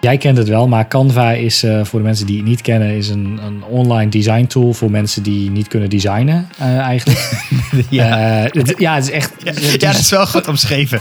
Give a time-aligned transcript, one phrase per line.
[0.00, 2.96] Jij kent het wel, maar Canva is uh, voor de mensen die het niet kennen,
[2.96, 7.50] is een, een online design tool voor mensen die niet kunnen designen uh, eigenlijk.
[7.90, 8.44] ja.
[8.44, 9.32] Uh, het, ja, het is echt.
[9.42, 11.00] Ja, ja, dat is wel goed omschreven.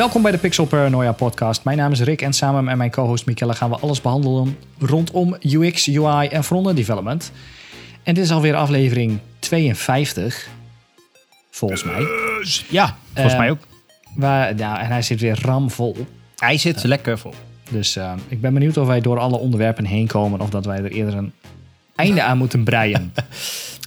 [0.00, 1.64] Welkom bij de Pixel Paranoia podcast.
[1.64, 5.36] Mijn naam is Rick en samen met mijn co-host Michelle gaan we alles behandelen rondom
[5.40, 7.32] UX, UI en frontend development.
[8.02, 10.48] En dit is alweer aflevering 52,
[11.50, 12.06] volgens mij.
[12.68, 13.58] Ja, volgens Uh, mij ook.
[14.14, 16.06] Waar, nou, en hij zit weer ramvol.
[16.36, 17.34] Hij zit lekker vol.
[17.70, 20.78] Dus uh, ik ben benieuwd of wij door alle onderwerpen heen komen of dat wij
[20.78, 21.32] er eerder een
[21.94, 23.12] einde aan moeten breien.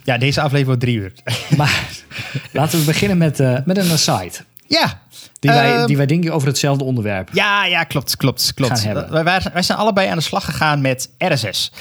[0.06, 1.14] Ja, deze aflevering wordt drie uur.
[1.58, 1.90] maar
[2.52, 4.46] laten we beginnen met, met een aside.
[4.68, 5.03] Ja.
[5.44, 8.84] Die wij, die wij denk ik over hetzelfde onderwerp Ja, ja, klopt, klopt, klopt.
[9.10, 11.72] Wij, wij zijn allebei aan de slag gegaan met RSS.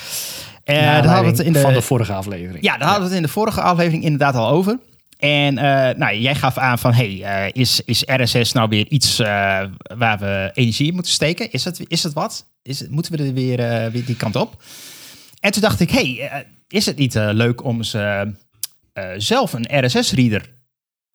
[0.64, 2.64] Uh, daar hadden we het in de, van de vorige aflevering.
[2.64, 4.78] Ja, daar hadden we het in de vorige aflevering inderdaad al over.
[5.18, 5.62] En uh,
[5.96, 9.26] nou, jij gaf aan van, hey, uh, is, is RSS nou weer iets uh,
[9.96, 11.50] waar we energie in moeten steken?
[11.50, 12.46] Is dat, is dat wat?
[12.62, 14.62] Is het, moeten we er weer, weer die kant op?
[15.40, 18.32] En toen dacht ik, hey, is het niet leuk om ze,
[19.16, 20.52] zelf een RSS-reader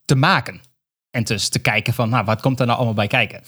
[0.05, 0.61] te maken?
[1.17, 3.41] En dus te kijken van, nou, wat komt er nou allemaal bij kijken?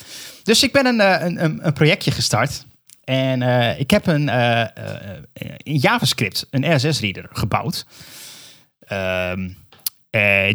[0.43, 2.65] Dus ik ben een, een, een projectje gestart.
[3.03, 4.65] En uh, ik heb een, uh,
[5.57, 7.85] in JavaScript een RSS-reader gebouwd.
[9.31, 9.57] Um,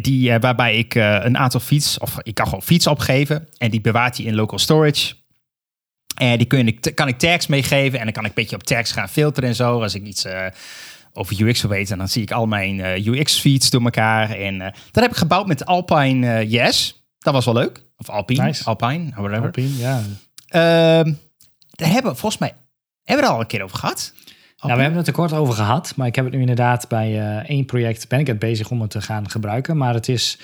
[0.01, 3.47] die, waarbij ik een aantal feeds, of ik kan gewoon feeds opgeven.
[3.57, 5.13] En die bewaart hij in local storage.
[6.15, 7.99] En die kun kan ik tags meegeven.
[7.99, 9.81] En dan kan ik een beetje op tags gaan filteren en zo.
[9.81, 10.25] Als ik iets
[11.13, 14.29] over UX wil weten, dan zie ik al mijn UX-feeds door elkaar.
[14.29, 14.57] En
[14.91, 17.04] dat heb ik gebouwd met Alpine Yes.
[17.25, 17.83] Dat was wel leuk.
[17.97, 18.43] Of Alpine.
[18.43, 18.63] Nice.
[18.65, 19.45] Alpine, whatever.
[19.45, 19.97] Alpine, ja.
[19.97, 21.13] Uh,
[21.69, 22.53] daar hebben we volgens mij
[23.03, 24.13] hebben we er al een keer over gehad.
[24.57, 27.11] Nou, we hebben het er kort over gehad, maar ik heb het nu inderdaad bij
[27.11, 29.77] uh, één project ben ik het bezig om het te gaan gebruiken.
[29.77, 30.37] Maar het is,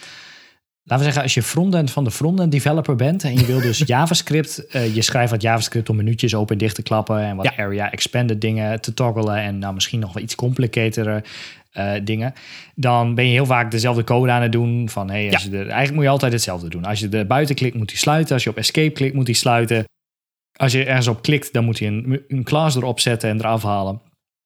[0.83, 3.77] laten we zeggen, als je frontend van de frontend developer bent en je wil dus
[3.93, 7.45] JavaScript, uh, je schrijft wat JavaScript om minuutjes open en dicht te klappen en wat
[7.45, 7.63] ja.
[7.63, 11.23] area expanded dingen te toggelen en nou misschien nog wat iets complicatere
[11.77, 12.33] uh, dingen,
[12.75, 14.89] dan ben je heel vaak dezelfde code aan het doen.
[14.89, 15.49] Van hey, als ja.
[15.49, 16.85] je de, eigenlijk moet je altijd hetzelfde doen.
[16.85, 18.33] Als je er buiten klikt, moet hij sluiten.
[18.33, 19.85] Als je op escape klikt, moet hij sluiten.
[20.59, 23.63] Als je ergens op klikt, dan moet je een, een class erop zetten en eraf
[23.63, 24.01] halen.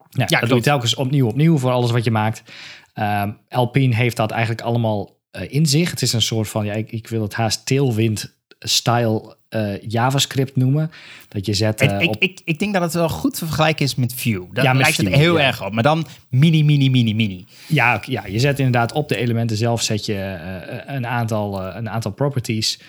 [0.10, 2.44] Ja, ja dat doe je telkens opnieuw, opnieuw voor alles wat je maakt.
[3.00, 5.90] Um, Alpine heeft dat eigenlijk allemaal uh, in zich.
[5.90, 7.66] Het is een soort van, ja, ik, ik wil het haast
[8.58, 10.92] tailwind-style uh, JavaScript noemen.
[11.28, 11.82] Dat je zet.
[11.82, 12.16] Uh, ik, op...
[12.20, 14.48] ik, ik denk dat het wel goed te vergelijken is met Vue.
[14.52, 15.46] Daar ja, lijkt Vue, het heel ja.
[15.46, 15.74] erg op.
[15.74, 17.46] Maar dan mini, mini, mini, mini.
[17.68, 21.90] Ja, ja, je zet inderdaad op de elementen zelf zet je uh, een, aantal, een
[21.90, 22.80] aantal properties.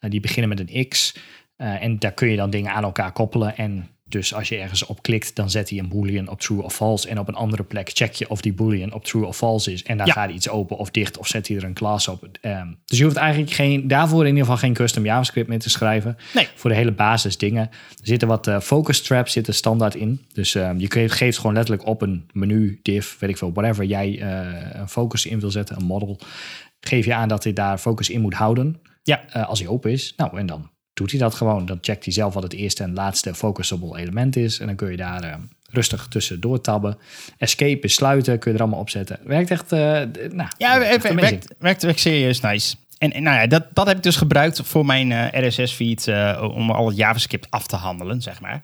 [0.00, 1.14] die beginnen met een X.
[1.56, 3.56] En daar kun je dan dingen aan elkaar koppelen.
[3.56, 6.74] En dus als je ergens op klikt, dan zet hij een boolean op true of
[6.74, 7.08] false.
[7.08, 9.82] En op een andere plek check je of die boolean op true of false is.
[9.82, 10.12] En dan ja.
[10.12, 12.28] gaat iets open of dicht of zet hij er een class op.
[12.42, 15.70] Um, dus je hoeft eigenlijk geen, daarvoor in ieder geval geen custom JavaScript meer te
[15.70, 16.16] schrijven.
[16.34, 16.48] Nee.
[16.54, 17.62] Voor de hele basis dingen.
[17.70, 20.26] Er zitten wat uh, focus traps zitten standaard in.
[20.32, 24.08] Dus um, je geeft gewoon letterlijk op een menu, div, weet ik veel, whatever jij
[24.08, 26.20] uh, een focus in wil zetten, een model.
[26.80, 28.80] Geef je aan dat hij daar focus in moet houden.
[29.02, 29.24] Ja.
[29.36, 30.12] Uh, als hij open is.
[30.16, 31.66] Nou, en dan doet hij dat gewoon.
[31.66, 34.58] Dan checkt hij zelf wat het eerste en laatste focusable element is.
[34.58, 35.34] En dan kun je daar uh,
[35.70, 36.98] rustig tussendoor tabben.
[37.38, 39.18] Escape is sluiten, kun je er allemaal opzetten.
[39.24, 40.48] Werkt echt, uh, nou...
[40.58, 42.76] Ja, echt werkt, werkt, werkt, werkt serieus nice.
[42.98, 46.08] En, en nou ja, dat, dat heb ik dus gebruikt voor mijn uh, RSS-feed...
[46.40, 48.62] om al het JavaScript af te handelen, zeg maar.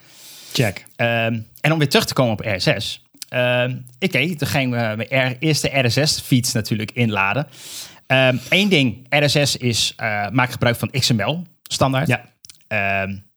[0.53, 0.85] Check.
[0.97, 3.05] Um, en om weer terug te komen op RSS.
[3.31, 7.47] Uh, Oké, okay, toen gingen we mijn eerste RSS-feeds natuurlijk inladen.
[8.07, 9.95] Eén um, ding, RSS is,
[10.31, 12.09] maak gebruik van XML standaard.
[12.09, 13.03] Ja.
[13.03, 13.31] Um,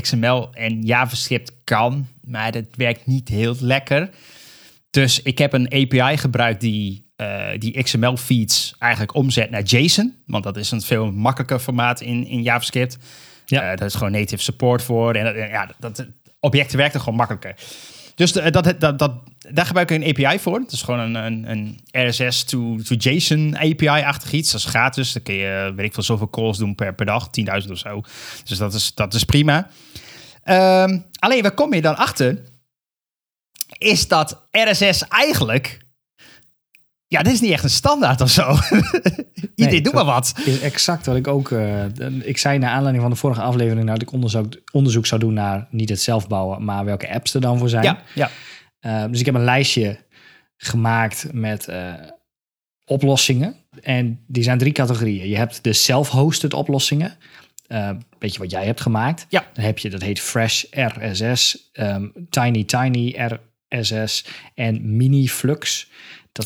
[0.00, 4.10] XML en JavaScript kan, maar dat werkt niet heel lekker.
[4.90, 10.14] Dus ik heb een API gebruikt die, uh, die XML-feeds eigenlijk omzet naar JSON.
[10.26, 12.98] Want dat is een veel makkelijker formaat in, in JavaScript.
[13.44, 13.70] Ja.
[13.70, 15.14] Uh, daar is gewoon native support voor.
[15.14, 16.06] En ja, dat,
[16.40, 17.54] objecten werken gewoon makkelijker.
[18.18, 20.58] Dus de, dat, dat, dat, daar gebruik ik een API voor.
[20.58, 24.50] Het is gewoon een, een, een RSS to, to JSON API-achtig iets.
[24.52, 25.12] Dat is gratis.
[25.12, 27.28] Dan kun je, weet ik veel, zoveel calls doen per, per dag.
[27.64, 28.02] 10.000 of zo.
[28.44, 29.70] Dus dat is, dat is prima.
[30.44, 32.42] Um, alleen, waar kom je dan achter?
[33.78, 35.78] Is dat RSS eigenlijk...
[37.08, 38.42] Ja, dit is niet echt een standaard of zo.
[38.50, 40.32] Iedereen nee, doet maar wat.
[40.44, 41.50] Is exact wat ik ook...
[41.50, 41.84] Uh,
[42.22, 43.86] ik zei naar aanleiding van de vorige aflevering...
[43.86, 46.64] dat ik onderzoek, onderzoek zou doen naar niet het zelf bouwen...
[46.64, 47.84] maar welke apps er dan voor zijn.
[47.84, 48.30] Ja, ja.
[48.80, 49.98] Uh, dus ik heb een lijstje
[50.56, 51.92] gemaakt met uh,
[52.84, 53.56] oplossingen.
[53.82, 55.28] En die zijn drie categorieën.
[55.28, 57.16] Je hebt de self-hosted oplossingen.
[57.66, 59.26] Een beetje wat jij hebt gemaakt.
[59.28, 59.46] Ja.
[59.52, 63.16] Dan heb je, dat heet Fresh RSS, ehm, Tiny Tiny
[63.68, 64.24] RSS
[64.54, 65.90] en Mini Flux.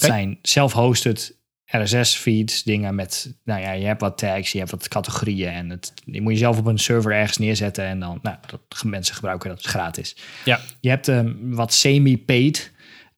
[0.00, 1.36] Dat zijn self-hosted
[1.66, 5.92] RSS-feeds, dingen met, nou ja, je hebt wat tags, je hebt wat categorieën en het,
[6.04, 9.48] die moet je zelf op een server ergens neerzetten en dan, nou, dat mensen gebruiken,
[9.48, 10.16] dat is gratis.
[10.44, 10.60] Ja.
[10.80, 12.72] Je hebt ehm, wat semi-paid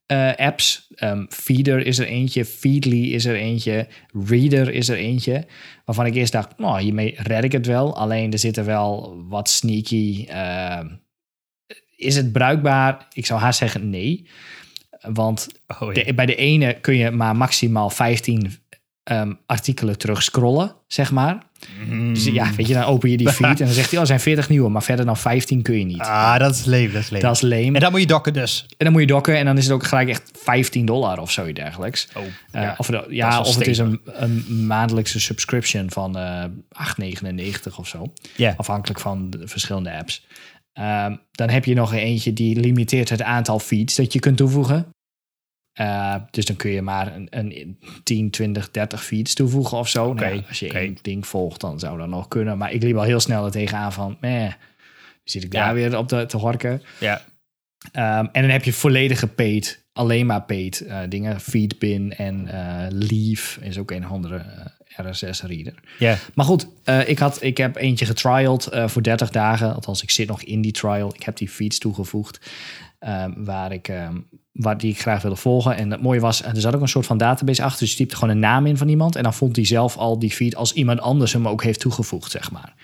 [0.07, 0.87] eh, apps.
[0.95, 3.89] Ehm, Feeder is er eentje, Feedly is er eentje,
[4.27, 5.47] Reader is er eentje.
[5.85, 7.97] Waarvan ik eerst dacht, nou, hiermee red ik het wel.
[7.97, 10.25] Alleen er zitten wel wat sneaky.
[10.29, 10.89] ehm,
[11.97, 13.07] is het bruikbaar?
[13.13, 14.29] Ik zou haast zeggen nee.
[15.13, 15.49] Want
[15.81, 16.05] Oh, ja.
[16.05, 18.59] de- bij de ene kun je maar maximaal 15
[19.05, 21.39] ehm, artikelen terug scrollen, zeg maar.
[22.13, 24.07] Dus ja, weet je, dan open je die feed en dan zegt hij, oh, er
[24.07, 26.01] zijn 40 nieuwe, maar verder dan 15 kun je niet.
[26.01, 27.21] Ah, dat is leem, dat is leem.
[27.23, 27.67] Dat is lame.
[27.73, 28.65] En dan moet je dokken dus.
[28.69, 31.31] En dan moet je dokken en dan is het ook gelijk echt 15 dollar of
[31.31, 32.09] zoiets dergelijks.
[32.17, 32.75] Oh, Eh, ja.
[32.79, 38.13] Of, de- ja, of het is een, een maandelijkse subscription van eh 8,99 of zo.
[38.57, 40.27] Afhankelijk van de verschillende apps.
[40.75, 44.37] Ehm, dan heb je nog een eentje die limiteert het aantal feeds dat je kunt
[44.37, 44.87] toevoegen.
[45.73, 50.13] Eh, dus dan kun je maar een, een 10, 20, 30 feeds toevoegen of zo.
[50.13, 52.59] Nou ja, als je één ding volgt, dan zou dat nog kunnen.
[52.59, 54.53] Maar ik liep al heel snel er tegenaan van, meh,
[55.25, 55.75] zit ik daar Ja.
[55.75, 56.83] weer op te, te horken.
[57.01, 57.23] Ja.
[57.93, 61.41] Ehm, en dan heb je volledige paid, alleen maar paid eh, dingen.
[61.41, 65.75] Feedbin en eh Leaf is ook een andere eh, RSS-reader.
[65.99, 66.19] Ja.
[66.35, 69.75] Maar goed, eh, ik, had, ik heb eentje getriald eh, voor 30 dagen.
[69.75, 71.15] Althans, ik zit nog in die trial.
[71.15, 72.51] Ik heb die feeds toegevoegd
[72.99, 74.17] ehm, waar, ik, ehm,
[74.53, 75.77] waar die ik graag wilde volgen.
[75.77, 77.81] En het mooie was, er zat ook een soort van database achter.
[77.81, 79.17] Dus je typte gewoon een naam in van iemand.
[79.17, 82.31] En dan vond hij zelf al die feed als iemand anders hem ook heeft toegevoegd,
[82.31, 82.75] zeg maar.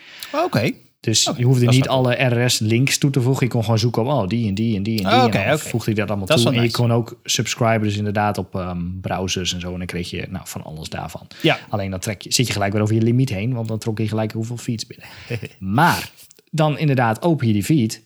[0.44, 0.72] Oké.
[1.00, 3.46] Dus Oké, je hoefde niet wel alle RS-links toe te voegen.
[3.46, 5.18] Je kon gewoon zoeken op oh, die en die en die en die.
[5.18, 5.58] Oh, en dan oké.
[5.58, 6.54] voegde ik dat allemaal Dat toe.
[6.54, 9.72] En je kon ook subscriben, dus inderdaad op ehm, browsers en zo.
[9.72, 11.26] En dan kreeg je nou, van alles daarvan.
[11.42, 11.58] Ja.
[11.68, 13.98] Alleen dan trek je, zit je gelijk weer over je limiet heen, want dan trok
[13.98, 15.06] je gelijk hoeveel feeds binnen.
[15.80, 16.10] maar
[16.50, 18.02] dan inderdaad open je die feed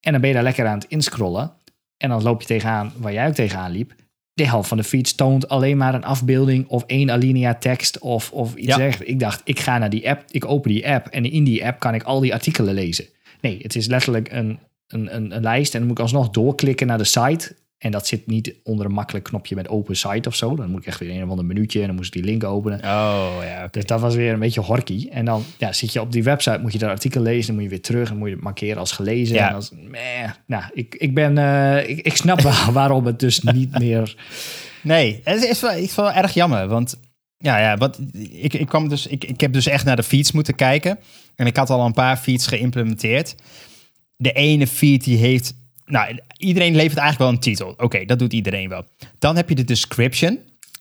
[0.00, 1.52] en dan ben je daar lekker aan het inscrollen.
[1.96, 3.94] En dan loop je tegenaan waar jij ook tegenaan liep.
[4.40, 8.32] De helft van de feeds toont alleen maar een afbeelding of één alinea tekst of,
[8.32, 8.76] of iets Ja.
[8.76, 9.12] dergelijks.
[9.12, 11.78] Ik dacht, ik ga naar die app, ik open die app en in die app
[11.78, 13.04] kan ik al die artikelen lezen.
[13.40, 14.58] Nee, het is letterlijk een,
[14.88, 17.56] een, een, een lijst en dan moet ik alsnog doorklikken naar de site.
[17.80, 20.56] En dat zit niet onder een makkelijk knopje met open site of zo.
[20.56, 22.44] Dan moet ik echt weer een of ander minuutje en dan moest ik die link
[22.44, 22.78] openen.
[22.78, 23.68] Oh, ja.
[23.70, 25.08] Dus dat was weer een beetje horky.
[25.10, 27.64] En dan ja, zit je op die website, moet je dat artikel lezen, dan moet
[27.64, 29.34] je weer terug en moet je het markeren als gelezen.
[29.34, 29.48] Ja.
[29.48, 32.40] En als, meh, nou, ik, ik ben, eh, ik, ik snap
[32.72, 34.16] waarom het dus niet meer.
[34.82, 36.68] Nee, het is wel, ik wel erg jammer.
[36.68, 37.00] Want
[37.36, 38.00] ja, ja wat,
[38.30, 40.98] ik, ik, kwam dus, ik, ik heb dus echt naar de feeds moeten kijken.
[41.34, 43.34] En ik had al een paar feeds geïmplementeerd.
[44.16, 45.54] De ene feed die heeft...
[45.90, 47.74] Nou, iedereen levert eigenlijk wel een titel.
[47.76, 48.84] Oké, dat doet iedereen wel.
[49.18, 50.38] Dan heb je de description.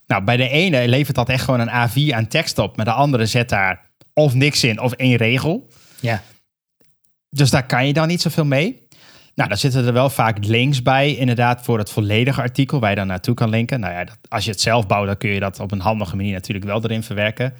[0.07, 2.75] Nou, bij de ene levert dat echt gewoon een A4 aan tekst op.
[2.75, 5.67] Maar de andere zet daar of niks in of één regel.
[5.99, 6.23] Ja,
[7.29, 8.87] Dus daar kan je dan niet zoveel mee.
[9.35, 12.95] Nou, daar zitten er wel vaak links bij, inderdaad, voor het volledige artikel waar je
[12.95, 13.79] dan naartoe kan linken.
[13.79, 16.15] Nou ja, dat, als je het zelf bouwt, dan kun je dat op een handige
[16.15, 17.53] manier natuurlijk wel erin verwerken.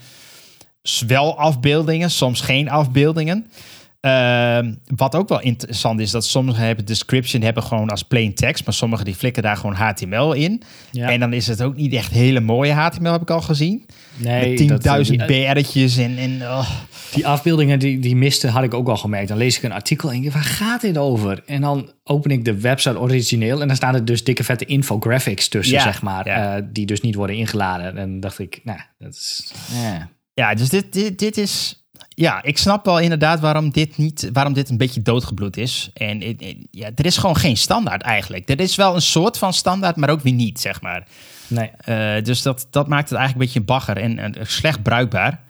[1.08, 3.52] Wel afbeeldingen, soms geen afbeeldingen.
[4.00, 8.66] Ehm, wat ook wel interessant is, dat sommige hebben description hebben gewoon als plain text,
[8.66, 10.62] maar sommige die flikken daar gewoon HTML in.
[10.92, 11.10] ja.
[11.10, 13.86] En dan is het ook niet echt hele mooie HTML, heb ik al gezien.
[14.16, 16.18] nee, Met dat, 10.000 eh, die, BR'tjes en...
[16.18, 16.70] en oh.
[17.14, 19.28] die afbeeldingen die, die miste, had ik ook al gemerkt.
[19.28, 21.44] Dan lees ik een artikel en denk waar gaat dit over?
[21.46, 25.48] En dan open ik de website origineel en dan staan er dus dikke vette infographics
[25.48, 26.28] tussen, Ja, zeg maar.
[26.28, 26.58] ja.
[26.58, 27.98] eh, die dus niet worden ingeladen.
[27.98, 29.54] En dacht ik, nou, dat is...
[29.74, 30.10] ja.
[30.34, 31.79] Ja, dus dit, dit, dit is.
[32.20, 35.90] Ja, ik snap wel inderdaad waarom dit, niet, waarom dit een beetje doodgebloed is.
[35.94, 36.38] En
[36.72, 38.50] ja, er is gewoon geen standaard eigenlijk.
[38.50, 41.08] Er is wel een soort van standaard, maar ook weer niet, zeg maar.
[41.48, 45.44] Nee, Eh, dus dat, dat maakt het eigenlijk een beetje bagger en, en slecht bruikbaar.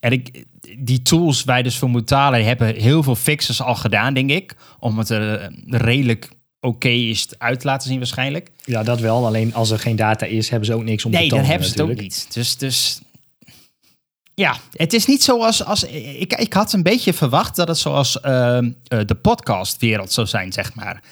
[0.00, 0.44] En ik,
[0.78, 4.30] die tools waar je dus voor moet betalen, hebben heel veel fixes al gedaan, denk
[4.30, 4.56] ik.
[4.78, 6.30] Om het er eh, redelijk
[6.60, 8.50] oké is uit te laten zien waarschijnlijk.
[8.64, 9.26] ja, dat wel.
[9.26, 11.52] Alleen als er geen data is, hebben ze ook niks om te Nee, tonen dan
[11.52, 12.26] hebben ze het ook niet.
[12.34, 13.00] Dus, dus
[14.40, 18.20] ja, het is niet zoals als ik, ik had een beetje verwacht dat het zoals
[18.20, 21.02] ehm, eh, de podcastwereld zou zijn, zeg maar.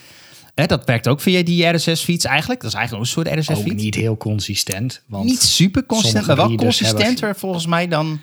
[0.55, 2.61] Hè, dat werkt ook via die RSS-feeds eigenlijk.
[2.61, 3.77] Dat is eigenlijk ook een soort Ook RSS-feed.
[3.77, 5.03] niet heel consistent.
[5.07, 8.21] Want Niet super consistent, maar wel hebben- consistenter volgens mij dan,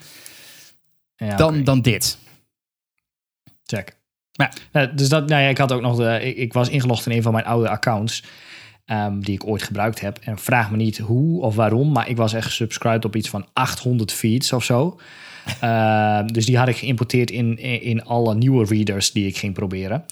[1.16, 2.18] ja, dan, dan dit.
[3.66, 3.96] Check.
[4.38, 7.06] Maar- Nou, dus dat, nou ja, ik had ook nog de, ik, ik was ingelogd
[7.06, 8.24] in een van mijn oude accounts.
[8.92, 10.20] Ehm, die ik ooit gebruikt heb.
[10.22, 13.46] En vraag me niet hoe of waarom, maar ik was echt gesubscribed op iets van
[13.54, 15.00] 800 feeds of zo.
[15.62, 19.54] Ehm, dus die had ik geïmporteerd in, in, in alle nieuwe readers die ik ging
[19.54, 20.06] proberen.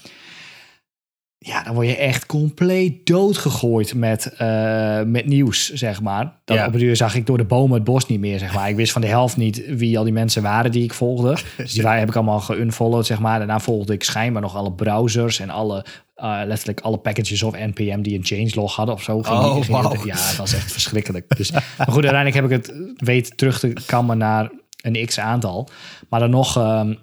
[1.38, 6.32] ja, dan word je echt compleet doodgegooid met, eh, met nieuws, zeg maar.
[6.44, 6.66] Dan Ja.
[6.66, 8.68] Op een uur zag ik door de bomen het bos niet meer, zeg maar.
[8.68, 11.36] Ik wist van de helft niet wie al die mensen waren die ik volgde.
[11.56, 13.38] Dus die heb ik allemaal geunfollowed, zeg maar.
[13.38, 15.84] Daarna volgde ik schijnbaar nog alle browsers en alle,
[16.20, 19.16] eh, letterlijk alle packages of NPM die een changelog hadden of zo.
[19.16, 21.36] Oh, die- ja, het was echt verschrikkelijk.
[21.36, 24.50] Dus, maar goed, uiteindelijk heb ik het weet terug te kammen naar
[24.82, 25.68] een x-aantal.
[26.08, 26.56] Maar dan nog...
[26.56, 26.94] ehm,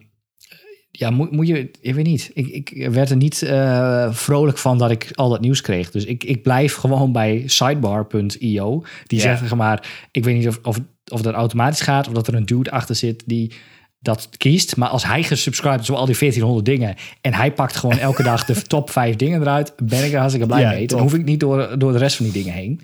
[0.92, 2.32] ja, moet, moet je, ik weet niet.
[2.34, 5.92] Ik, ik werd er niet eh, vrolijk van dat ik al dat nieuws kreeg.
[5.92, 8.84] Dus ik, ik blijf gewoon bij sidebar.io.
[9.08, 9.24] Die Ja.
[9.24, 10.80] zegt zeg maar, ik weet niet of, of,
[11.12, 13.52] of dat automatisch gaat of dat er een dude achter zit die
[14.00, 14.76] dat kiest.
[14.76, 18.24] Maar als hij gesubscribed is op al die 1400 dingen en hij pakt gewoon elke
[18.24, 20.88] dag de top 5 dingen eruit, ben ik er hartstikke blij Ja, mee.
[20.88, 22.82] Dan hoef ik niet door, door de rest van die dingen heen.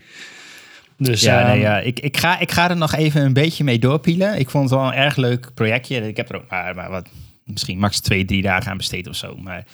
[0.97, 1.79] Dus Ja, ehm, nee, ja.
[1.79, 4.39] Ik, ik, ga, ik ga er nog even een beetje mee doorpielen.
[4.39, 6.07] Ik vond het wel een erg leuk projectje.
[6.07, 7.07] Ik heb er ook maar, maar wat,
[7.43, 9.35] misschien max twee, drie dagen aan besteed of zo.
[9.35, 9.65] Maar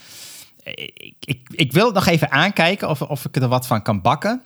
[0.63, 4.01] ik, ik, ik wil het nog even aankijken of, of ik er wat van kan
[4.01, 4.41] bakken.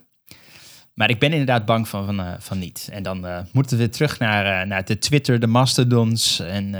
[0.94, 2.90] Maar ik ben inderdaad bang van, van, eh, van niet.
[2.92, 6.40] En dan eh, moeten we terug naar, eh, naar de Twitter, de Mastodons.
[6.40, 6.72] En,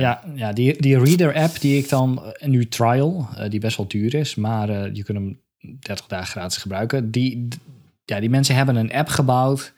[0.00, 4.34] Ja, ja die, die Reader-app die ik dan nu trial, die best wel duur is,
[4.34, 5.40] maar je kunt hem
[5.80, 7.10] 30 dagen gratis gebruiken.
[7.10, 7.48] Die,
[8.04, 9.72] ja, die mensen hebben een app gebouwd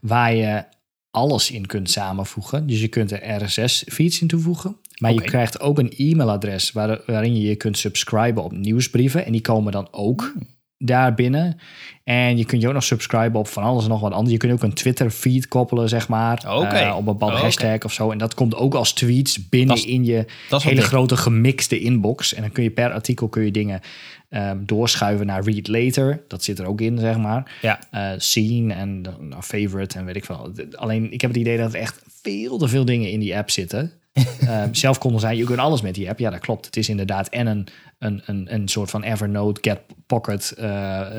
[0.00, 0.64] waar je
[1.10, 2.66] alles in kunt samenvoegen.
[2.66, 4.76] Dus je kunt er RSS-feeds in toevoegen.
[4.98, 9.24] Maar je krijgt ook een e-mailadres waar, waarin je je kunt subscriben op nieuwsbrieven.
[9.24, 10.32] En die komen dan ook
[10.78, 11.58] daar binnen.
[12.04, 14.32] En je kunt je ook nog subscriben op van alles en nog wat anders.
[14.32, 16.44] Je kunt ook een Twitter-feed koppelen, zeg maar.
[16.48, 16.66] Oké.
[16.66, 17.44] eh, op een bepaalde Oké.
[17.44, 18.10] hashtag of zo.
[18.10, 22.34] En dat komt ook als tweets binnen in je hele grote gemixte inbox.
[22.34, 23.80] En dan kun je per artikel kun je dingen
[24.28, 26.22] ehm, doorschuiven naar read later.
[26.28, 27.58] Dat zit er ook in, zeg maar.
[27.62, 27.80] Ja.
[27.90, 30.52] Eh scene en nou, favorite en weet ik veel.
[30.72, 33.50] Alleen ik heb het idee dat er echt veel te veel dingen in die app
[33.50, 33.92] zitten.
[34.40, 36.18] Ehm, zelf konden zijn, je kunt alles met die app.
[36.18, 36.66] Ja, dat klopt.
[36.66, 37.66] Het is inderdaad en een,
[37.98, 40.64] een, een, een soort van Evernote, Get Pocket, eh,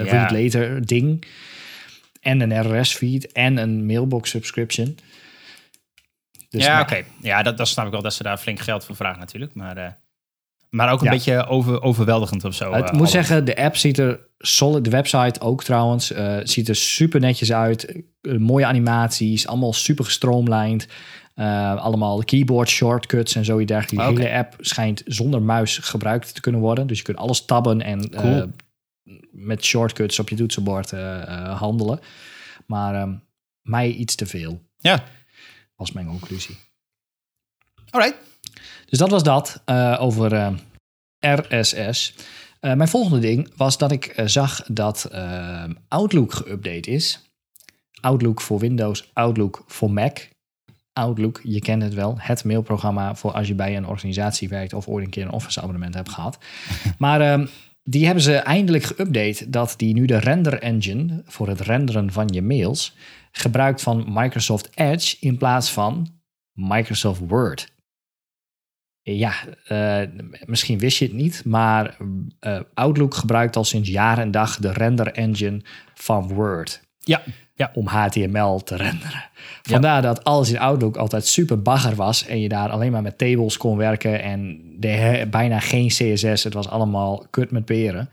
[0.04, 1.26] read later ding.
[2.22, 4.98] En een RSS-feed en een mailbox subscription.
[6.50, 7.04] Dus ja, maar- oké.
[7.22, 9.54] Ja, dat, dat snap ik wel dat ze daar flink geld voor vragen natuurlijk.
[9.54, 9.92] Maar, eh,
[10.70, 11.12] maar ook een Ja.
[11.12, 12.74] beetje over, overweldigend of zo.
[12.74, 14.84] Het eh, moet zeggen, de app ziet er solid.
[14.84, 16.12] De website ook trouwens.
[16.44, 18.02] ziet er super netjes uit.
[18.22, 19.48] Mooie animaties.
[19.48, 20.88] Allemaal super gestroomlijnd.
[21.38, 23.66] Eh, allemaal keyboard shortcuts en zo.
[23.66, 23.96] dergelijke.
[24.08, 24.22] Die Oké.
[24.22, 26.88] hele app schijnt zonder muis gebruikt te kunnen worden.
[26.88, 28.52] Dus je kunt alles tabben en eh, Cool.
[29.32, 32.00] met shortcuts op je toetsenbord eh, handelen.
[32.66, 33.14] Maar ehm,
[33.62, 35.04] mij iets te veel, Ja,
[35.76, 36.58] was mijn conclusie.
[37.90, 38.18] alright.
[38.86, 39.62] Dus dat was dat
[40.00, 40.54] over
[41.20, 42.14] RSS.
[42.62, 47.20] Mijn volgende ding was dat ik zag dat eh, Outlook geüpdate is.
[48.02, 50.18] Outlook voor Windows, Outlook voor Mac.
[50.98, 54.88] Outlook, je kent het wel, het mailprogramma voor als je bij een organisatie werkt of
[54.88, 56.38] ooit een keer een Office abonnement hebt gehad.
[56.98, 57.46] Maar ehm,
[57.84, 62.28] die hebben ze eindelijk geüpdate dat die nu de render engine voor het renderen van
[62.28, 62.96] je mails
[63.32, 66.08] gebruikt van Microsoft Edge in plaats van
[66.54, 67.76] Microsoft Word.
[69.02, 70.10] Ja, eh,
[70.46, 71.98] misschien wist je het niet, maar
[72.40, 75.62] eh, Outlook gebruikt al sinds jaar en dag de render engine
[75.94, 77.24] van Word Ja,
[77.58, 77.72] ja.
[77.74, 79.24] om HTML te renderen.
[79.62, 83.18] Vandaar dat alles in Outlook altijd super bagger was en je daar alleen maar met
[83.18, 86.44] tables kon werken en de, bijna geen CSS.
[86.44, 88.10] Het was allemaal kut met peren.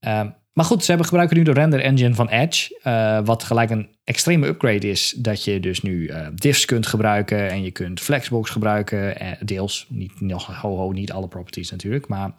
[0.00, 3.70] Ehm, maar goed, ze hebben gebruiken nu de render engine van Edge, eh, wat gelijk
[3.70, 5.14] een extreme upgrade is.
[5.16, 9.86] Dat je dus nu eh, diffs kunt gebruiken en je kunt Flexbox gebruiken, eh, deels.
[9.88, 12.30] Niet nog ho ho, niet alle properties natuurlijk, maar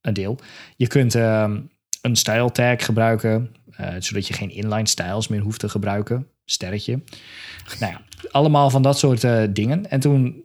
[0.00, 0.38] een deel.
[0.76, 1.60] Je kunt ehm,
[2.02, 6.26] een style tag gebruiken, eh, zodat je geen inline styles meer hoeft te gebruiken.
[6.44, 7.00] Sterretje.
[7.80, 9.90] Nou ja, allemaal van dat soort eh, dingen.
[9.90, 10.44] En toen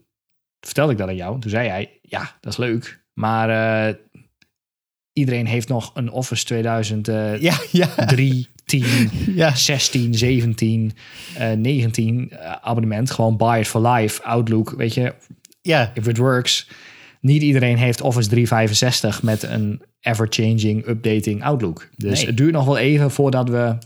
[0.60, 1.40] vertelde ik dat aan jou.
[1.40, 3.04] Toen zei hij, ja, dat is leuk.
[3.14, 3.50] Maar
[3.88, 3.96] eh,
[5.14, 8.06] iedereen heeft nog een Office 2003, Ja, ja.
[8.66, 9.56] 10, ja.
[9.56, 10.92] 16, 17,
[11.38, 13.12] eh 19 eh, abonnement.
[13.12, 15.14] Gewoon buy it for life, Outlook, weet je,
[15.62, 15.92] ja.
[15.94, 16.70] if it works.
[17.22, 21.90] Niet iedereen heeft Office 365 met een ever-changing, updating Outlook.
[21.96, 22.26] Dus Nee.
[22.28, 23.78] het duurt nog wel even voordat we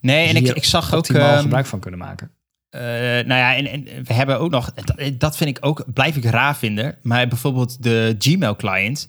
[0.00, 1.06] Nee, en ik, ik zag ook...
[1.08, 2.30] ehm, gebruik van kunnen maken.
[2.68, 4.72] Eh, nou ja, en, en we hebben ook nog,
[5.18, 6.98] dat, vind ik ook, blijf ik raar vinden.
[7.02, 9.08] Maar bijvoorbeeld de Gmail client,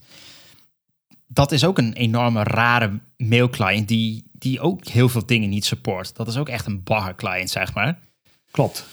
[1.28, 5.66] dat is ook een enorme rare mail client die, die ook heel veel dingen niet
[5.66, 6.16] support.
[6.16, 8.00] Dat is ook echt een bagger client, zeg maar.
[8.52, 8.86] Klopt.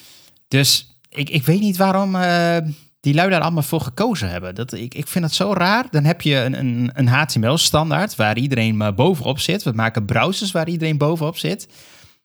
[0.48, 2.56] Dus ik, ik weet niet waarom eh,
[3.00, 4.54] die lui daar allemaal voor gekozen hebben.
[4.54, 5.86] Dat, ik, ik vind dat zo raar.
[5.90, 9.62] Dan heb je een, een, een HTML-standaard waar iedereen maar bovenop zit.
[9.62, 11.68] We maken browsers waar iedereen bovenop zit.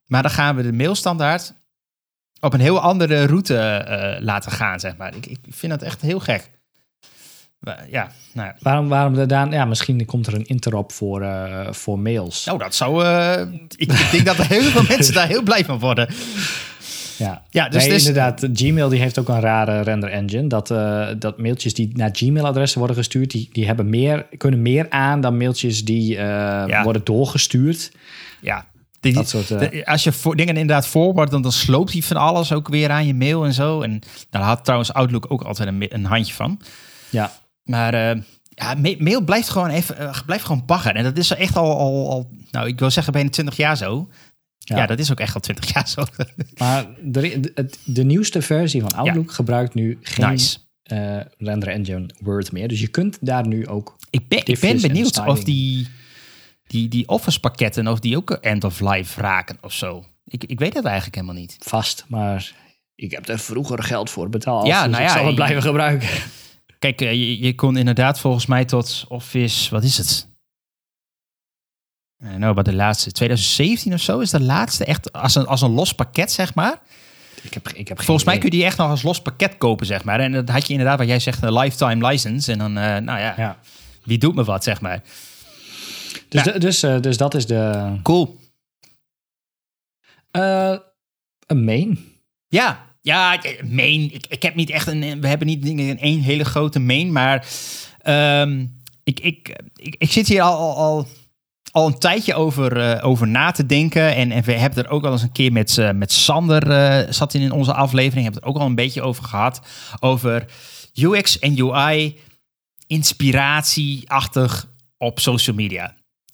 [0.06, 1.54] Maar dan gaan we de mailstandaard
[2.40, 5.16] op een heel andere route eh, laten gaan, zeg maar.
[5.16, 6.50] Ik, ik vind dat echt heel gek.
[7.90, 8.56] Ja, nou, ja.
[8.60, 9.52] Waarom, waarom dan?
[9.52, 12.46] Ja, misschien komt er een interop voor, eh, voor mails.
[12.46, 13.06] nou dat zou...
[13.06, 13.42] eh,
[13.76, 16.10] ik, ik denk dat er heel veel mensen daar heel blij van worden.
[17.18, 18.48] Ja, Ja, dus- nee, dus- inderdaad.
[18.54, 20.48] Gmail die heeft ook een rare render engine.
[20.48, 24.90] Dat, eh, dat mailtjes die naar Gmail-adressen worden gestuurd, die, die hebben meer, kunnen meer
[24.90, 26.24] aan dan mailtjes die eh,
[26.68, 26.84] Ja.
[26.84, 27.92] worden doorgestuurd.
[28.42, 28.66] Ja.
[29.00, 32.52] Dat soort, eh, als je voor, dingen inderdaad forward, dan, dan sloopt hij van alles
[32.54, 33.82] ook weer aan je mail en zo.
[33.82, 36.62] En daar had trouwens Outlook ook altijd een, een handje van.
[37.10, 37.32] Ja,
[37.64, 37.94] Maar
[38.50, 40.96] ja, ma- mail blijft gewoon even, blijft gewoon bagger.
[40.96, 44.10] En dat is echt al, al, al, nou ik wil zeggen bijna 20 jaar zo.
[44.66, 44.86] Ja, Ja.
[44.86, 46.04] dat is ook echt al 20 jaar zo.
[46.58, 47.54] maar de,
[47.84, 50.58] de, nieuwste versie van Outlook gebruikt nu geen nice.
[50.84, 52.68] eh, render engine Word meer.
[52.68, 53.96] Dus je kunt daar nu ook...
[54.10, 55.88] Ik ben, ik ben en benieuwd of die,
[56.68, 60.06] die, die Office pakketten, of die ook end of life raken of zo.
[60.26, 61.56] Ik, ik weet het eigenlijk helemaal niet.
[61.60, 62.54] vast, maar
[62.96, 64.68] ik heb er vroeger geld voor betaald.
[64.68, 66.10] Ja, dus nou ik ja, zal het blijven gebruiken.
[66.80, 70.28] Kijk, eh, je, je kon inderdaad volgens mij tot Office, wat is het?
[72.18, 75.62] Eh, Nou, wat de laatste, 2017 of zo is de laatste echt als een, als
[75.62, 76.82] een los pakket, zeg maar.
[77.42, 78.50] Ik heb, ik heb Volgens mij idee.
[78.50, 80.20] kun je die echt nog als los pakket kopen, zeg maar.
[80.20, 82.52] En dat had je inderdaad, wat jij zegt, een lifetime license.
[82.52, 83.60] En dan, eh, nou ja, Ja.
[84.04, 85.02] wie doet me wat, zeg maar.
[86.30, 87.94] Dus, de- dus, eh, dus dat is de...
[88.04, 88.40] Cool.
[91.48, 92.00] een main.
[92.48, 94.14] Ja, ja, main.
[94.14, 95.22] Ik, ik heb niet echt een.
[95.22, 97.48] We hebben niet dingen in één hele grote main, maar
[98.02, 98.66] ehm,
[99.04, 101.08] ik, ik, ik, ik zit hier al, al, al,
[101.76, 104.16] al een tijdje over, eh, over na te denken.
[104.16, 107.12] En, en we hebben er ook al eens een keer met, eh, met Sander, eh,
[107.12, 109.62] zat in onze aflevering, hebben het ook al een beetje over gehad.
[110.00, 110.46] Over
[110.94, 112.20] UX en UI,
[112.88, 114.68] inspiratieachtig
[114.98, 115.94] op social media.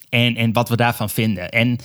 [0.09, 1.49] En, en wat we daarvan vinden.
[1.49, 1.79] En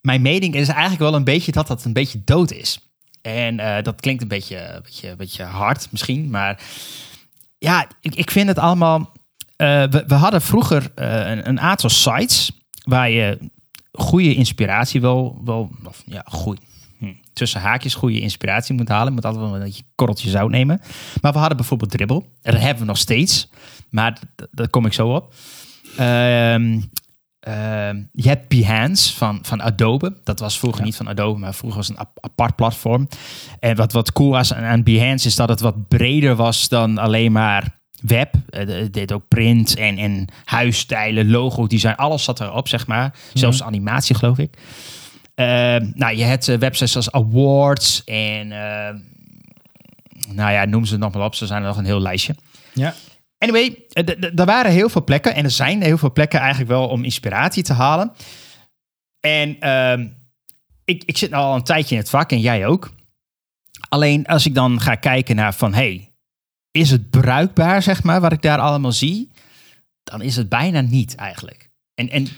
[0.00, 2.78] mijn mening is eigenlijk wel een beetje dat dat een beetje dood is.
[3.22, 6.60] En dat klinkt een beetje, beetje, beetje hard misschien, maar
[7.58, 9.12] ja, ik, ik vind het allemaal.
[9.56, 12.50] we, we hadden vroeger een, een aantal sites
[12.86, 13.38] waar je
[13.92, 16.60] goede inspiratie wel, wel of, ja, goed,
[16.98, 19.12] hm, tussen haakjes goede inspiratie moet halen.
[19.12, 20.80] Moet altijd wel een beetje korreltje zout nemen.
[21.20, 22.22] Maar we hadden bijvoorbeeld Dribbble.
[22.42, 23.48] En dat hebben we nog steeds,
[23.90, 24.18] maar
[24.50, 25.34] daar kom ik zo op.
[25.96, 26.80] Ehm,
[27.40, 30.16] Ehm, je hebt Behance van, van Adobe.
[30.24, 33.08] Dat was vroeger niet van Adobe, maar vroeger was het een ap- apart platform.
[33.60, 36.98] En wat, wat cool was aan, aan Behance is dat het wat breder was dan
[36.98, 38.34] alleen maar web.
[38.50, 43.14] Eh, Het deed ook print en, en huisstijlen, logo, design, alles zat erop, zeg maar.
[43.34, 44.56] Zelfs animatie, geloof ik.
[45.34, 48.52] Ehm, nou, je hebt eh, websites als Awards en...
[48.52, 48.94] eh,
[50.28, 51.34] nou ja, noem ze nog maar op.
[51.34, 52.34] Ze zijn er nog een heel lijstje.
[52.72, 52.94] Ja.
[53.38, 55.34] Anyway, eh, d- d- er waren heel veel plekken.
[55.34, 58.12] En er zijn heel veel plekken eigenlijk wel om inspiratie te halen.
[59.20, 60.06] En ehm,
[60.84, 62.94] ik, ik zit al een tijdje in het vak en jij ook.
[63.88, 65.74] Alleen als ik dan ga kijken naar van...
[65.74, 66.05] Hey,
[66.76, 69.30] is het bruikbaar, zeg maar, wat ik daar allemaal zie?
[70.02, 71.70] Dan is het bijna niet eigenlijk.
[71.94, 72.28] En, en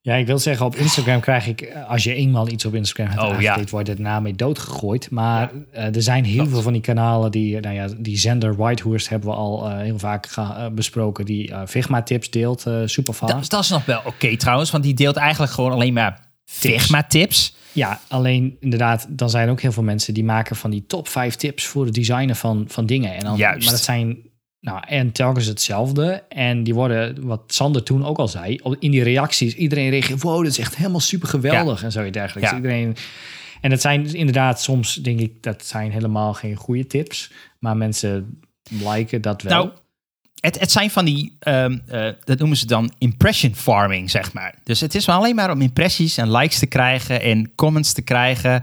[0.00, 3.22] Ja, ik wil zeggen, op Instagram krijg ik, als je eenmaal iets op Instagram hebt
[3.22, 5.10] Oh, aangeklikt, wordt het na mee doodgegooid.
[5.10, 9.08] Maar eh, er zijn heel veel van die kanalen die, nou ja, die zender Whitehurst
[9.08, 13.14] hebben we al eh, heel vaak eh, besproken, die eh, Figma-tips deelt, super
[13.48, 14.70] dat is nog wel oké trouwens.
[14.70, 17.56] Want die deelt eigenlijk gewoon alleen maar Figma-tips.
[17.72, 21.34] Ja, alleen inderdaad, dan zijn ook heel veel mensen die maken van die top 5
[21.34, 23.14] tips voor het designen van, van dingen.
[23.14, 23.64] En dan, Juist.
[23.64, 24.16] Maar dat zijn,
[24.60, 26.24] nou, en telkens hetzelfde.
[26.28, 30.22] En die worden, wat Sander toen ook al zei, op- in die reacties, iedereen reageert,
[30.22, 32.50] wow, dat is echt helemaal super geweldig en zoiets dergelijks.
[32.50, 32.56] Ja.
[32.56, 32.96] Iedereen,
[33.60, 37.30] en dat zijn dus inderdaad soms, denk ik, dat zijn helemaal geen goede tips.
[37.58, 39.64] Maar mensen liken dat wel.
[39.64, 39.70] Nou,
[40.44, 44.54] het, het zijn van die, ehm, eh, dat noemen ze dan impression farming, zeg maar.
[44.64, 48.02] Dus het is wel alleen maar om impressies en likes te krijgen en comments te
[48.02, 48.62] krijgen.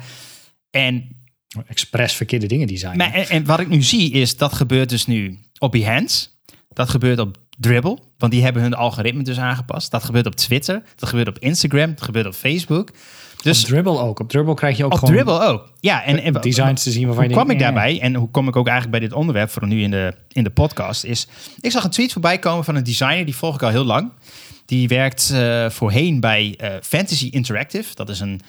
[0.69, 1.19] En,
[1.67, 2.97] Expres verkeerde dingen designen.
[2.97, 6.27] maar, en, en wat ik nu zie is, dat gebeurt dus nu op Behance.
[6.73, 9.91] Dat gebeurt op Dribble, want die hebben hun algoritme dus aangepast.
[9.91, 12.91] Dat gebeurt op Twitter, dat gebeurt op Instagram, dat gebeurt op Facebook.
[13.41, 14.19] Dus op Dribble ook.
[14.19, 15.71] Op Dribble krijg je ook op gewoon Dribble ook.
[15.79, 18.47] Ja, en, en designs te zien waarvan hoe je kwam ik daarbij en hoe kom
[18.47, 21.27] ik ook eigenlijk bij dit onderwerp voor nu in de, in de podcast is...
[21.59, 24.11] Ik zag een tweet voorbij komen van een designer, die volg ik al heel lang.
[24.65, 27.95] Die werkt eh, voorheen bij eh, Fantasy Interactive.
[27.95, 28.41] Dat is een,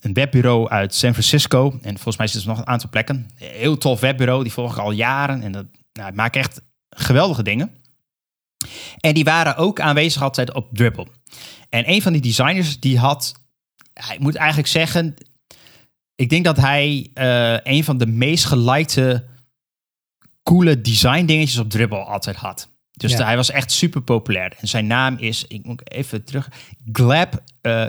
[0.00, 1.78] een webbureau uit San Francisco.
[1.82, 3.30] En volgens mij zit er nog een aantal plekken.
[3.34, 5.42] Heel tof webbureau, die volg ik al jaren.
[5.42, 6.60] En dat nou, maakt echt
[6.90, 7.70] geweldige dingen.
[9.00, 11.06] En die waren ook aanwezig altijd op Dribble.
[11.68, 13.34] En een van die designers, die had...
[14.12, 15.14] Ik moet eigenlijk zeggen,
[16.14, 19.24] ik denk dat hij eh, een van de meest gelikte
[20.42, 22.68] coole design dingetjes op Dribble altijd had.
[22.92, 23.16] Dus Ja.
[23.16, 24.52] de- hij was echt super populair.
[24.58, 26.48] En zijn naam is, ik moet even terug,
[26.92, 27.42] Gleb.
[27.60, 27.86] eh,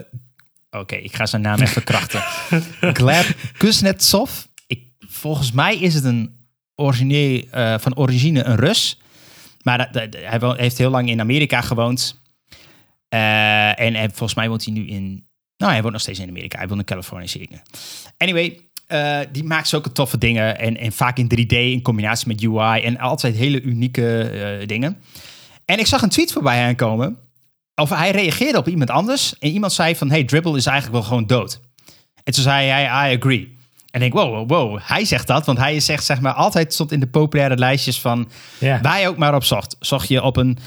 [0.70, 2.22] Oké, ik ga zijn naam even krachten.
[2.94, 4.32] Gleb Kuznetsov.
[4.68, 9.00] Ik, volgens mij is het een origineel, eh, van origine een Rus.
[9.68, 12.22] Maar hij heeft heel lang in Amerika gewoond.
[13.10, 15.26] Eh, en, en volgens mij woont hij nu in...
[15.58, 16.58] Nou, hij woont nog steeds in Amerika.
[16.58, 17.50] Hij woont in Californië, zie ik.
[18.18, 20.60] Anyway, eh, die maakt zulke toffe dingen.
[20.60, 22.82] En, en vaak in 3D in combinatie met UI.
[22.82, 24.98] En altijd hele unieke eh, dingen.
[25.66, 27.18] En ik zag een tweet voorbij aankomen.
[27.76, 29.38] Of hij reageerde op iemand anders.
[29.40, 30.10] En iemand zei van...
[30.10, 31.60] Hey, Dribble is eigenlijk wel gewoon dood.
[32.24, 33.57] En toen zei hij, I agree.
[33.92, 34.80] En ik denk, wow, wow, wow.
[34.82, 38.30] Hij zegt dat, want hij zegt, zeg maar, altijd stond in de populaire lijstjes van
[38.60, 38.82] Ja.
[38.82, 39.76] waar je ook maar op zocht.
[39.80, 40.58] Zocht je op een,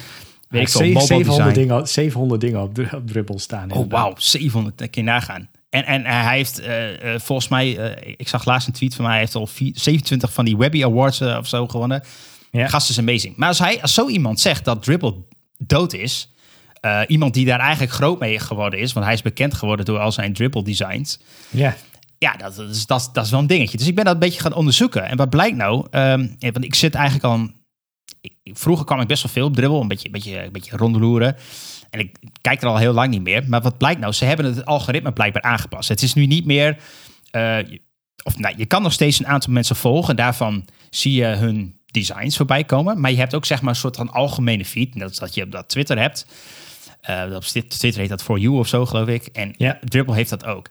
[0.48, 1.68] weet ik veel, Zeven- mobile 700 design.
[1.68, 3.70] dingen, 700 dingen op, op Dribble staan.
[3.72, 5.48] Oh, wauw, 700, dat kun je nagaan.
[5.70, 9.02] En, en hij heeft eh, eh, volgens mij, eh, ik zag laatst een tweet van
[9.04, 12.02] mij, hij heeft al vier- 27 van die Webby Awards eh, of zo gewonnen.
[12.50, 12.68] Ja.
[12.68, 13.36] Gast is amazing.
[13.36, 15.14] Maar als, hij, als zo iemand zegt dat Dribble
[15.58, 16.32] dood is,
[16.80, 19.98] eh, iemand die daar eigenlijk groot mee geworden is, want hij is bekend geworden door
[19.98, 21.18] al zijn Dribble designs.
[21.50, 21.76] Ja.
[22.24, 23.76] Ja, dat, dat, is, dat, dat is wel een dingetje.
[23.78, 25.04] Dus ik ben dat een beetje gaan onderzoeken.
[25.08, 25.86] En wat blijkt nou?
[25.90, 27.34] Ehm, ja, want ik zit eigenlijk al...
[27.34, 27.54] een-
[28.20, 30.76] ik- vroeger kwam ik best wel veel op dribbel, een beetje, een beetje, een beetje
[30.76, 31.36] rondeloeren.
[31.90, 33.44] En ik kijk er al heel lang niet meer.
[33.48, 34.12] Maar wat blijkt nou?
[34.12, 35.88] Ze hebben het algoritme blijkbaar aangepast.
[35.88, 36.76] Het is nu niet meer...
[37.30, 37.80] eh, je-
[38.24, 40.16] of nou, je kan nog steeds een aantal mensen volgen.
[40.16, 43.00] Daarvan zie je hun designs voorbij komen.
[43.00, 44.94] Maar je hebt ook zeg maar een soort van algemene feed.
[44.94, 46.26] Net als dat je op dat Twitter hebt.
[47.00, 49.26] Eh, op Twitter heet dat For You of zo, geloof ik.
[49.26, 49.78] En Ja.
[50.06, 50.68] Heeft dat ook.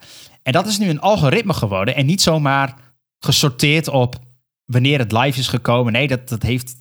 [0.49, 2.73] En dat is nu een algoritme geworden en niet zomaar
[3.19, 4.15] gesorteerd op
[4.65, 5.93] wanneer het live is gekomen.
[5.93, 6.73] Nee, dat, dat, heeft,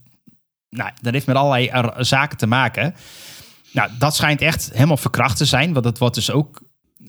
[0.71, 2.95] nou, dat heeft met allerlei er- zaken te maken.
[3.73, 6.61] Nou, dat schijnt echt helemaal verkracht te zijn, want het wordt dus ook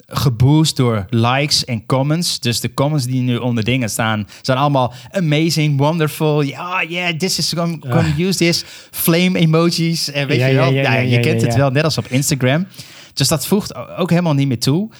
[0.06, 2.40] geboost door likes en comments.
[2.40, 6.42] Dus de comments die nu onder dingen staan, zijn allemaal amazing, wonderful.
[6.42, 8.64] Ja, yeah, this is going to use this.
[8.90, 10.10] Flame emojis.
[10.10, 12.06] En weet Ja, je ja, wel, ja, ja, je kent het wel, net als op
[12.06, 12.66] Instagram.
[13.14, 14.90] Dus dat voegt ook helemaal niet meer toe.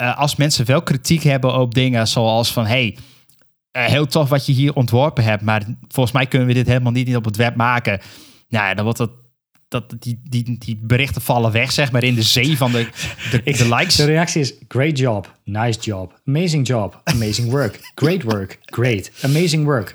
[0.00, 2.66] Eh, als mensen wel kritiek hebben op dingen zoals van...
[2.66, 2.96] hey,
[3.70, 5.42] eh, heel tof wat je hier ontworpen hebt...
[5.42, 8.00] maar volgens mij kunnen we dit helemaal niet op het web maken.
[8.48, 9.10] Nou ja, dan wordt dat...
[9.68, 12.86] dat die, die, die berichten vallen weg, zeg maar, in de zee van de,
[13.30, 13.96] de, de likes.
[13.96, 19.64] De reactie is: great job, nice job, amazing job, amazing work, great work, great, amazing
[19.64, 19.94] work.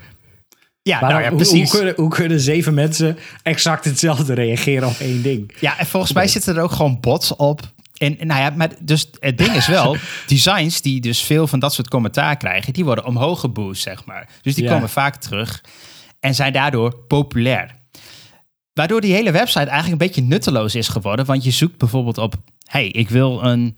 [0.82, 1.70] Ja, Maar nou ja, hoe, hoe, precies.
[1.70, 5.54] kunnen, hoe kunnen zeven mensen exact hetzelfde reageren op één ding?
[5.60, 7.74] Ja, en volgens mij zitten er ook gewoon bots op.
[7.96, 11.74] En nou ja, maar dus het ding is wel, designs die dus veel van dat
[11.74, 14.28] soort commentaar krijgen, die worden omhoog geboost, zeg maar.
[14.42, 14.72] Dus die Ja.
[14.72, 15.64] komen vaak terug
[16.20, 17.70] en zijn daardoor populair.
[18.72, 22.34] Waardoor die hele website eigenlijk een beetje nutteloos is geworden, want je zoekt bijvoorbeeld op,
[22.64, 23.76] hey, ik wil een,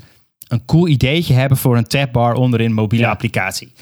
[0.49, 3.11] een cool ideetje hebben voor een tabbar onder een mobiele Ja.
[3.11, 3.73] applicatie.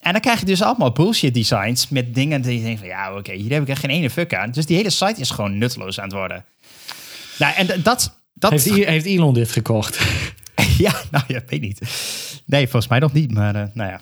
[0.00, 3.16] En dan krijg je dus allemaal bullshit designs met dingen die je denkt van, ja,
[3.16, 4.50] oké, hier heb ik echt geen ene fuck aan.
[4.50, 6.44] Dus die hele site is gewoon nutteloos aan het worden.
[7.38, 8.22] Nou, en dat...
[8.34, 9.98] dat Heeft, heeft Elon dit gekocht?
[10.78, 11.80] ja, nou ja, weet niet.
[12.46, 14.00] Nee, volgens mij nog niet, maar eh, nou ja.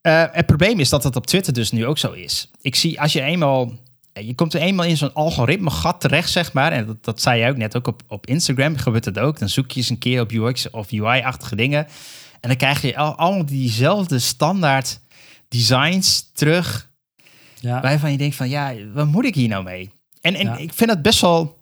[0.00, 2.50] Eh, het probleem is dat het op Twitter dus nu ook zo is.
[2.60, 3.72] Ik zie als je eenmaal...
[4.12, 6.72] eh, Je komt er eenmaal in zo'n algoritme gat terecht, zeg maar.
[6.72, 9.38] En dat, dat zei jij ook net, ook op, op Instagram gebeurt het ook.
[9.38, 11.86] Dan zoek je eens een keer op UX of UI-achtige dingen.
[12.40, 15.00] En dan krijg je al, allemaal diezelfde standaard
[15.48, 16.90] designs terug.
[17.60, 17.80] Ja.
[17.80, 19.90] Waarvan je denkt van, ja, wat moet ik hier nou mee?
[20.20, 20.56] En, en Ja.
[20.56, 21.58] ik vind het best wel...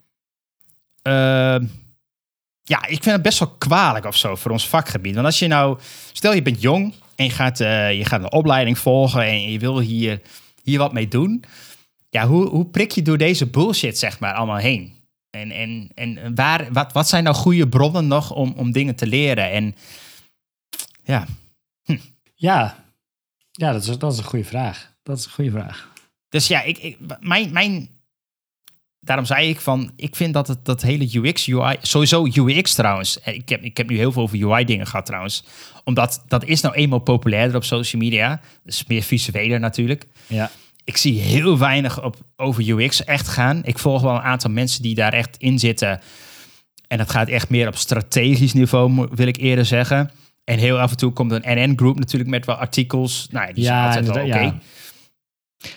[1.01, 1.55] eh,
[2.63, 5.13] ja, ik vind het best wel kwalijk of zo voor ons vakgebied.
[5.13, 5.79] Want als je nou...
[6.13, 9.21] Stel, je bent jong en je gaat, eh, je gaat een opleiding volgen...
[9.21, 10.21] en je wil hier,
[10.63, 11.43] hier wat mee doen.
[12.09, 14.93] Ja, hoe, hoe prik je door deze bullshit, zeg maar, allemaal heen?
[15.29, 19.07] En, en, en waar, wat, wat zijn nou goede bronnen nog om, om dingen te
[19.07, 19.51] leren?
[19.51, 19.75] En
[21.03, 21.27] ja,
[22.41, 22.85] Ja,
[23.51, 24.93] ja dat, is, dat is een goede vraag.
[25.03, 25.89] Dat is een goede vraag.
[26.29, 27.89] Dus ja, ik, ik, mijn, mijn,
[29.03, 33.19] daarom zei ik van, ik vind dat het dat hele UX, UI, sowieso UX trouwens.
[33.21, 35.43] Eh, Ik heb, ik heb nu heel veel over UI dingen gehad trouwens.
[35.83, 38.41] Omdat dat is nou eenmaal populairder op social media.
[38.63, 40.07] Dus meer visueler natuurlijk.
[40.27, 40.51] Ja.
[40.83, 43.61] Ik zie heel weinig op, over UX echt gaan.
[43.63, 46.01] Ik volg wel een aantal mensen die daar echt in zitten.
[46.87, 50.11] En dat gaat echt meer op strategisch niveau, wil ik eerder zeggen.
[50.43, 53.27] En heel af en toe komt een NN-groep natuurlijk met wel artikels.
[53.31, 54.39] Nou, ja, die zijn Ja, altijd wel oké.
[54.39, 54.57] ja.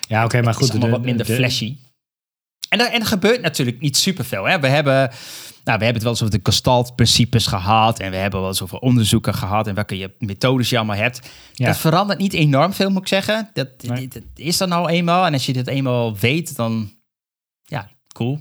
[0.09, 0.65] Ja, oké, maar Het goed.
[0.65, 1.77] is allemaal de- wat minder de- flashy.
[2.75, 4.45] En er, en er gebeurt natuurlijk niet superveel.
[4.45, 4.61] Hè?
[4.61, 5.09] We, hebben, nou,
[5.79, 7.99] we hebben het wel eens over de gestalt-principes gehad.
[8.01, 9.67] En we hebben wel eens over onderzoeken gehad.
[9.67, 11.31] En welke je methodes je allemaal hebt.
[11.53, 11.67] Ja.
[11.67, 13.51] Dat verandert niet enorm veel, moet ik zeggen.
[13.53, 14.09] Dat, Nee.
[14.09, 15.27] dat is er nou eenmaal.
[15.27, 16.93] En als je dit eenmaal weet, dan...
[17.63, 18.41] Ja, cool.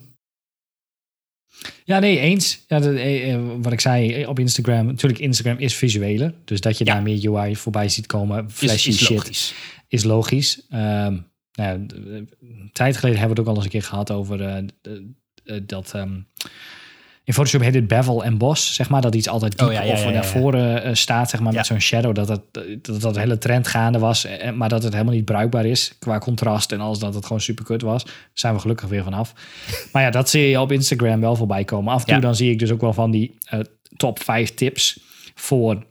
[1.84, 2.64] Ja, nee, eens.
[2.68, 4.86] Ja, eh, eh, wat ik zei eh, op Instagram.
[4.86, 6.34] Natuurlijk, Instagram is visueler.
[6.46, 6.94] Dus dat je Ja.
[6.94, 8.52] daar meer UI voorbij ziet komen.
[8.52, 9.10] Flashy is shit.
[9.10, 9.54] logisch.
[9.88, 10.62] is logisch.
[10.70, 11.18] Ehm,
[11.54, 14.42] nou ja, een tijd geleden hebben we het ook al eens een keer gehad over
[14.42, 15.92] eh, eh, dat.
[15.96, 16.20] ehm,
[17.24, 19.02] In Photoshop heet het bevel en boss, zeg maar.
[19.02, 21.66] Dat iets altijd diep Oh, ja, ja, of naar voren eh, staat, zeg maar, met
[21.66, 22.16] zo'n shadow.
[22.16, 22.42] Dat, het,
[22.86, 26.18] dat dat hele trend gaande was, eh, maar dat het helemaal niet bruikbaar is qua
[26.18, 27.00] contrast en alles.
[27.00, 28.04] Dat het gewoon super kut was.
[28.04, 29.34] Daar zijn we gelukkig weer vanaf.
[29.92, 31.94] maar ja, dat zie je op Instagram wel voorbij komen.
[31.94, 33.60] Af en toe dan zie ik dus ook wel van die eh,
[33.98, 35.00] top 5 tips
[35.36, 35.84] voor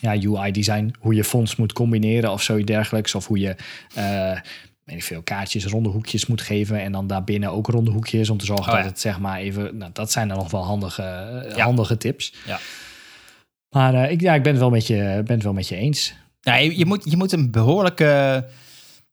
[0.00, 0.94] ja, UI-design.
[0.98, 3.14] Hoe je fonts moet combineren of zoiets dergelijks.
[3.14, 3.56] Of hoe je...
[3.94, 4.40] eh,
[4.88, 6.80] weet ik veel, kaartjes, ronde hoekjes moet geven.
[6.82, 8.30] En dan daarbinnen ook ronde hoekjes.
[8.30, 8.88] Om te zorgen Oh, dat ja.
[8.90, 9.76] het zeg maar even...
[9.76, 11.64] Nou, dat zijn dan nog wel handige, eh, Ja.
[11.64, 12.34] handige tips.
[12.46, 12.58] Ja.
[13.68, 15.76] Maar eh, ik, ja, ik ben het wel met je, ben het wel met je
[15.76, 16.14] eens.
[16.40, 18.44] Ja, je, je moet, je moet een behoorlijke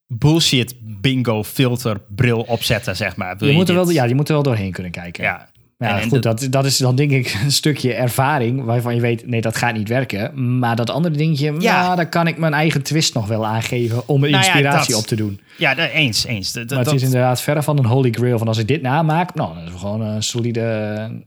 [0.08, 3.38] bullshit bingo filter bril opzetten, zeg maar.
[3.38, 5.24] Wil Je, moet er wel, ja, je moet er wel doorheen kunnen kijken.
[5.24, 5.50] ja.
[5.78, 9.28] Ja, En- goed, dat, dat is dan denk ik een stukje ervaring waarvan je weet,
[9.28, 10.60] nee, dat gaat niet werken.
[10.60, 11.58] Maar dat andere dingetje, ja.
[11.60, 11.96] Ja.
[11.96, 15.02] daar kan ik mijn eigen twist nog wel aangeven om er Nou ja, inspiratie dat-
[15.02, 15.40] op te doen.
[15.58, 16.52] Ja, eens, eens.
[16.52, 18.82] Dat, Maar het dat- is inderdaad verre van een holy grail van als ik dit
[18.82, 21.22] namaak, nou, dan is gewoon een solide,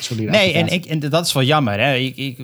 [0.00, 1.80] solide Nee, en, ik, en dat is wel jammer.
[1.80, 1.94] Hè.
[1.94, 2.38] Ik, ik,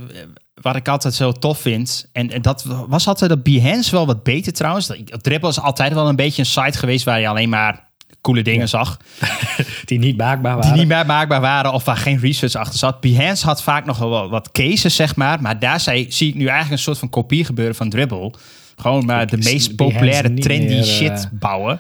[0.63, 4.23] wat ik altijd zo tof vind, en, en dat was altijd op Behance wel wat
[4.23, 4.87] beter trouwens.
[4.87, 8.43] Dat- Dribbble is altijd wel een beetje een site geweest waar je alleen maar coole
[8.43, 8.67] dingen Ja.
[8.67, 8.97] zag.
[9.85, 10.79] die niet maakbaar Die waren.
[10.79, 13.01] niet meer maakbaar waren of waar geen research achter zat.
[13.01, 15.41] Behance had vaak nog wel wat cases, zeg maar.
[15.43, 18.33] Maar daar zei, zie ik nu eigenlijk een soort van kopie gebeuren van Dribbble.
[18.77, 21.79] Gewoon maar de meest populaire, niet trendy meer, shit eh, bouwen.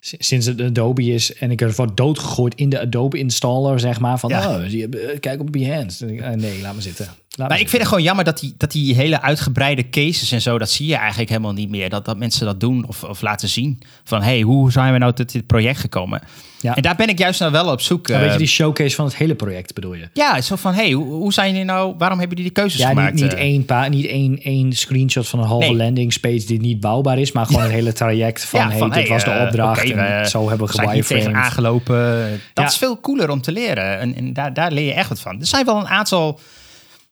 [0.00, 4.18] Sinds het Adobe is en ik er wordt doodgegooid in de Adobe installer, zeg maar.
[4.18, 4.48] Van, Ja.
[4.58, 6.06] oh, die- eh, kijk op Behance.
[6.06, 7.08] Eh, nee, laat me zitten.
[7.36, 10.58] Maar ik vind het gewoon jammer dat die, dat die hele uitgebreide cases en zo,
[10.58, 11.90] dat zie je eigenlijk helemaal niet meer.
[11.90, 13.80] Dat, dat mensen dat doen of, of laten zien.
[14.04, 16.22] Van, hey, hoe zijn we nou tot dit project gekomen?
[16.60, 16.76] Ja.
[16.76, 18.08] En daar ben ik juist nou wel op zoek.
[18.08, 20.08] Een eh, beetje die showcase van het hele project bedoel je?
[20.12, 22.88] Ja, zo van, hey, hoe, hoe zijn jullie nou, waarom hebben jullie die keuzes Ja,
[22.88, 23.14] gemaakt?
[23.14, 23.40] niet, niet, eh?
[23.40, 25.76] één, pa, niet één, één screenshot van een halve Nee.
[25.76, 28.98] landingspage die niet bouwbaar is, maar gewoon het hele traject van, Ja, hey, van, dit
[28.98, 31.34] hey, was de eh, opdracht en we zo hebben we tegen gewireframed.
[31.34, 32.40] aangelopen.
[32.54, 33.98] Dat is veel cooler om te leren.
[33.98, 35.40] En, en daar, daar leer je echt wat van.
[35.40, 36.40] Er zijn wel een aantal...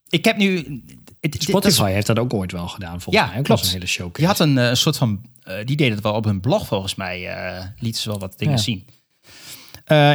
[0.08, 0.56] Ik heb nu...
[0.56, 0.66] het-
[1.20, 3.42] het- dat is- Spotify heeft dat ook ooit wel gedaan, volgens Ja, mij.
[3.42, 3.64] Klopt.
[3.64, 4.18] een hele showcase.
[4.18, 5.20] Die had een eh, soort van.
[5.42, 7.28] eh, die deed het wel op hun blog volgens mij.
[7.28, 8.60] eh lieten ze wel wat dingen Ja.
[8.60, 8.86] zien.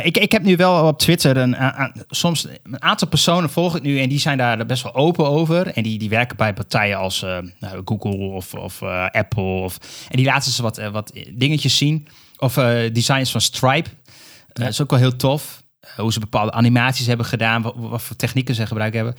[0.03, 3.75] Ik, ik heb nu wel op Twitter een, a- a- soms een aantal personen volg
[3.75, 5.67] ik nu en die zijn daar best wel open over.
[5.67, 7.21] En die, die werken bij partijen als
[7.59, 9.43] nou, Google of, of Apple.
[9.43, 9.77] Of,
[10.09, 12.07] en die laten ze wat, wat dingetjes zien.
[12.37, 12.53] Of
[12.93, 13.89] designs van Stripe.
[14.53, 15.63] Dat is ook wel heel tof.
[15.97, 17.61] Hoe ze bepaalde animaties hebben gedaan.
[17.61, 19.15] Wat, wat voor technieken ze gebruikt hebben.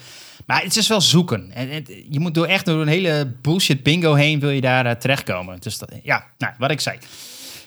[0.46, 1.50] Maar het is wel zoeken.
[1.52, 4.94] En je moet door echt door een hele bullshit bingo heen wil je daar eh,
[4.94, 5.61] terechtkomen.
[5.61, 6.98] Dus dat, ja, nou, wat ik zei.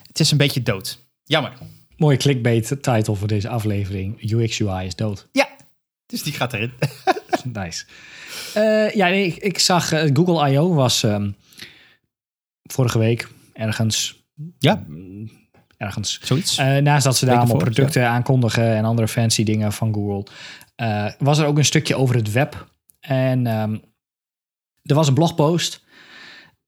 [0.07, 0.99] Het is een beetje dood.
[1.23, 1.53] Jammer.
[1.97, 4.31] Mooie clickbait title voor deze aflevering.
[4.31, 5.27] UX UI is dood.
[5.31, 5.47] Ja,
[6.05, 6.73] dus die gaat erin.
[7.53, 7.85] nice.
[8.53, 10.73] Eh, ja, nee, ik, ik zag eh, Google I.O.
[10.73, 11.31] was ehm,
[12.63, 14.23] vorige week ergens.
[14.59, 14.85] Ja.
[15.77, 16.19] Ergens.
[16.23, 16.57] Zoiets.
[16.57, 20.31] Eh, naast dat ze daar allemaal voor, producten aankondigen en andere fancy dingen van Google,
[20.75, 22.67] eh, was er ook een stukje over het web.
[22.99, 23.77] En ehm,
[24.83, 25.83] er was een blogpost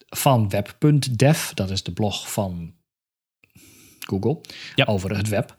[0.07, 2.73] van web.dev, dat is de blog van
[3.99, 4.41] Google,
[4.75, 4.85] Ja.
[4.85, 5.55] over het web.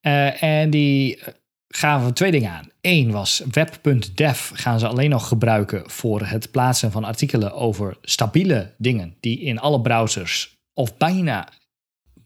[0.00, 1.22] Eh, en die
[1.68, 2.70] gaven twee dingen aan.
[2.80, 8.74] Eén was web.dev gaan ze alleen nog gebruiken voor het plaatsen van artikelen over stabiele
[8.78, 11.48] dingen die in alle browsers of bijna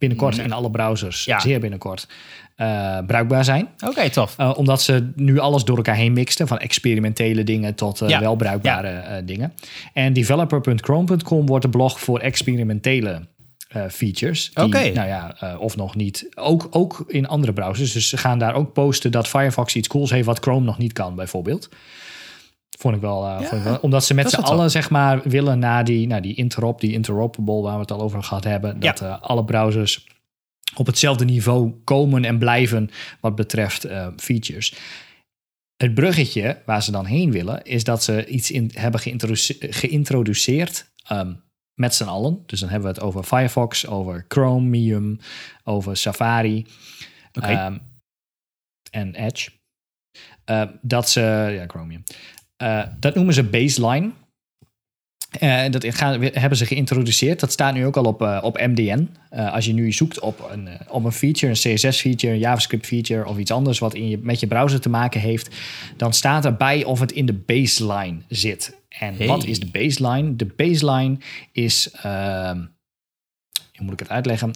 [0.09, 1.41] binnenkort in alle browsers, Ja.
[1.41, 2.09] zeer binnenkort,
[2.57, 3.69] eh, bruikbaar zijn.
[3.87, 4.37] Oké, tof.
[4.41, 8.21] Uh, omdat ze nu alles door elkaar heen mixten, van experimentele dingen tot uh, Ja,
[8.21, 9.53] wel bruikbare dingen.
[9.93, 13.21] En developer.chrome.com wordt de blog voor experimentele
[13.77, 14.51] uh, features.
[14.55, 14.89] Oké.
[14.89, 16.29] Nou ja, uh, of nog niet.
[16.35, 17.93] Ook, ook in andere browsers.
[17.93, 20.93] Dus ze gaan daar ook posten dat Firefox iets cools heeft wat Chrome nog niet
[20.93, 21.69] kan, bijvoorbeeld.
[22.83, 25.23] Vond ik wel, uh, Ja, vond ik wel omdat ze met z'n allen zeg maar
[25.23, 28.81] willen naar die, nou, die interop, die interoperable waar we het al over gehad hebben.
[28.81, 29.07] Dat Ja.
[29.07, 30.07] uh, alle browsers
[30.77, 32.91] op hetzelfde niveau komen en blijven
[33.21, 34.75] wat betreft uh, features.
[35.77, 40.93] Het bruggetje waar ze dan heen willen, is dat ze iets in, hebben geïntroduce geïntroduceerd
[41.13, 41.43] um,
[41.75, 42.43] met z'n allen.
[42.47, 45.19] Dus dan hebben we het over Firefox, over Chromium,
[45.65, 46.67] over Safari
[47.33, 47.81] um,
[48.91, 49.51] en Edge.
[50.51, 51.21] Uh, dat ze,
[51.59, 52.03] ja, Chromium.
[52.63, 54.11] Uh, dat noemen ze baseline.
[55.41, 57.41] Uh, dat gaan, hebben ze geïntroduceerd.
[57.41, 59.09] Dat staat nu ook al op, uh, op MDN.
[59.33, 63.39] Uh, als je nu zoekt op een, op een feature, een CSS-feature, een JavaScript-feature of
[63.39, 65.57] iets anders wat in je, met je browser te maken heeft,
[65.97, 68.81] dan staat erbij of het in de baseline zit.
[68.89, 69.27] En Hey.
[69.27, 70.37] wat is de baseline?
[70.37, 71.17] De baseline
[71.53, 72.57] is, ehm,
[73.77, 74.49] hoe moet ik het uitleggen?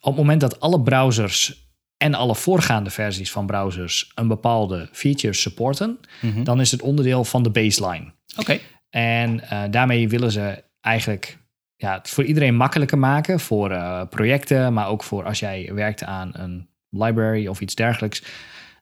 [0.00, 1.63] Op het moment dat alle browsers
[1.96, 6.42] en alle voorgaande versies van browsers een bepaalde feature supporten, Mhm.
[6.44, 8.12] dan is het onderdeel van de baseline.
[8.36, 8.58] Oké.
[8.90, 11.38] En uh, daarmee willen ze eigenlijk
[11.76, 13.40] ja, het voor iedereen makkelijker maken.
[13.40, 18.22] Voor uh, projecten, maar ook voor als jij werkt aan een library of iets dergelijks.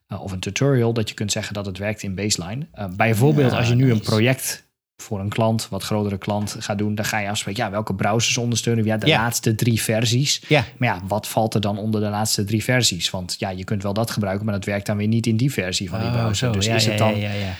[0.07, 2.67] eh, of een tutorial dat je kunt zeggen dat het werkt in baseline.
[2.95, 4.62] Bijvoorbeeld Ja, als je nu een project
[4.97, 8.37] voor een klant, wat grotere klant gaat doen, dan ga je afspreken, ja, welke browsers
[8.37, 8.85] ondersteunen?
[8.85, 9.17] Ja, de Ja.
[9.21, 10.41] laatste drie versies.
[10.47, 13.09] Ja, Maar ja, wat valt er dan onder de laatste drie versies?
[13.09, 15.51] Want ja, je kunt wel dat gebruiken, maar dat werkt dan weer niet in die
[15.51, 16.35] versie van die Oh, browser.
[16.47, 16.51] zo.
[16.51, 17.09] Dus ja, is het dan.
[17.19, 17.53] ja, ja, ja.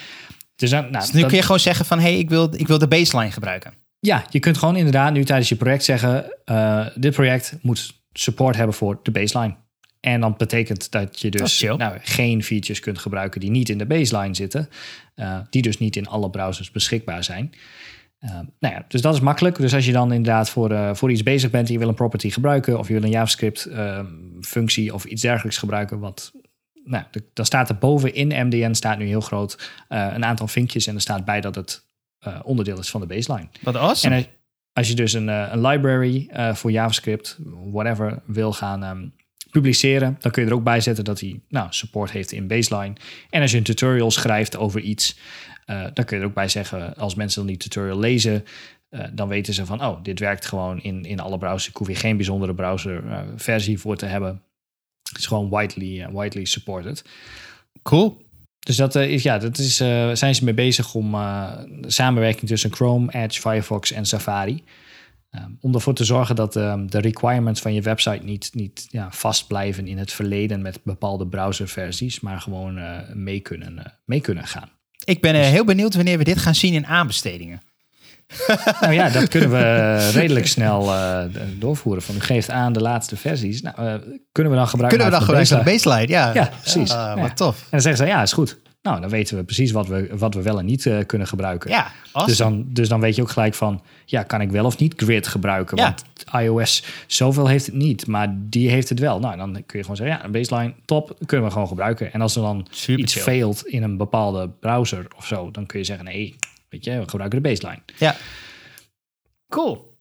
[0.56, 2.50] Dus dan, nou, Dus nu dat- kun je gewoon zeggen van, hé, hey, ik, wil,
[2.56, 3.74] ik wil de baseline gebruiken.
[4.00, 8.56] ja, je kunt gewoon inderdaad nu tijdens je project zeggen: eh, dit project moet support
[8.56, 9.56] hebben voor de baseline.
[10.04, 13.78] En dan betekent dat je Dat dus nou, geen features kunt gebruiken die niet in
[13.78, 14.70] de baseline zitten,
[15.16, 17.52] eh, die dus niet in alle browsers beschikbaar zijn.
[18.20, 19.56] Eh, nou ja, dus dat is makkelijk.
[19.58, 21.94] Dus als je dan inderdaad voor, eh, voor iets bezig bent en je wil een
[21.94, 24.06] property gebruiken, of je wil een JavaScript eh,
[24.42, 26.32] functie of iets dergelijks gebruiken, wat
[26.84, 30.88] nou, de- dan staat er boven in MDN staat nu heel groot een aantal vinkjes
[30.88, 31.86] en er staat bij dat het
[32.44, 33.48] onderdeel is van de baseline.
[33.62, 34.16] Wat awesome.
[34.16, 34.30] En als-
[34.74, 37.38] als je dus een, een library voor JavaScript,
[37.72, 39.08] whatever, wil gaan ehm,
[39.54, 42.96] publiceren, dan kun je er ook bij zetten dat hij nou, support heeft in baseline.
[43.30, 45.18] En als je een tutorial schrijft over iets,
[45.66, 48.46] eh, dan kun je er ook bij zeggen, als mensen dan die tutorial lezen,
[48.90, 51.68] eh, dan weten ze van, oh, dit werkt gewoon in, in alle browsers.
[51.68, 54.42] Ik hoef hier geen bijzondere browserversie versie voor te hebben.
[55.10, 57.04] Het is gewoon widely, eh, widely supported.
[57.84, 58.24] cool.
[58.64, 62.50] Dus dat eh, is, ja, dat is, eh, zijn ze mee bezig om eh, samenwerking
[62.50, 64.64] tussen Chrome, Edge, Firefox en Safari.
[65.34, 69.08] Ehm, om ervoor te zorgen dat ehm, de requirements van je website niet, niet ja,
[69.12, 74.22] vast blijven in het verleden met bepaalde browserversies, maar gewoon eh, mee, kunnen, eh, mee
[74.22, 74.70] kunnen gaan.
[75.04, 77.62] Ik ben eh, heel benieuwd wanneer we dit gaan zien in aanbestedingen.
[78.82, 80.92] nou ja, dat kunnen we redelijk snel
[81.60, 82.04] doorvoeren.
[82.04, 83.62] Van u geeft aan de laatste versies.
[83.62, 83.76] Nou,
[84.32, 86.08] kunnen we dan gebruiken Kunnen we dan gebruiken van de baseline?
[86.08, 86.92] Ja, Ja, precies.
[86.92, 87.22] Ah, Ja.
[87.22, 87.62] Wat tof.
[87.62, 88.60] En dan zeggen ze, ja, is goed.
[88.84, 91.70] Nou, dan weten we precies wat we, wat we wel en niet eh, kunnen gebruiken.
[91.70, 92.26] Ja, awesome.
[92.26, 94.94] Dus dan, dus dan weet je ook gelijk van, ja, kan ik wel of niet
[94.98, 95.78] grid gebruiken?
[95.78, 95.84] Ja.
[95.84, 96.06] Want
[96.44, 99.20] iOS zoveel heeft het niet, maar die heeft het wel.
[99.20, 102.14] Nou, dan kun je gewoon zeggen, ja, een baseline, top, kunnen we gewoon gebruiken.
[102.14, 105.80] En als er dan Super iets failt in een bepaalde browser of zo, dan kun
[105.80, 106.36] je zeggen, nee,
[106.70, 107.82] weet je, we gebruiken de baseline.
[107.98, 108.16] Ja.
[109.50, 109.98] Cool.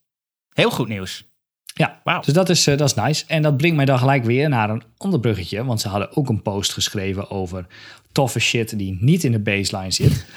[0.53, 1.32] Heel goed nieuws.
[1.75, 2.21] Ja, Wauw.
[2.21, 3.25] dus dat is, eh, dat is nice.
[3.27, 5.65] En dat brengt mij dan gelijk weer naar een ander bruggetje.
[5.65, 7.67] Want ze hadden ook een post geschreven over
[8.13, 10.25] toffe shit die niet in de baseline zit.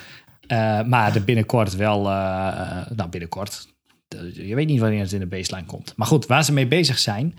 [0.45, 3.67] Eh, maar er binnenkort wel, eh, nou binnenkort,
[4.33, 5.93] je weet niet wanneer het in de baseline komt.
[5.95, 7.37] Maar goed, waar ze mee bezig zijn.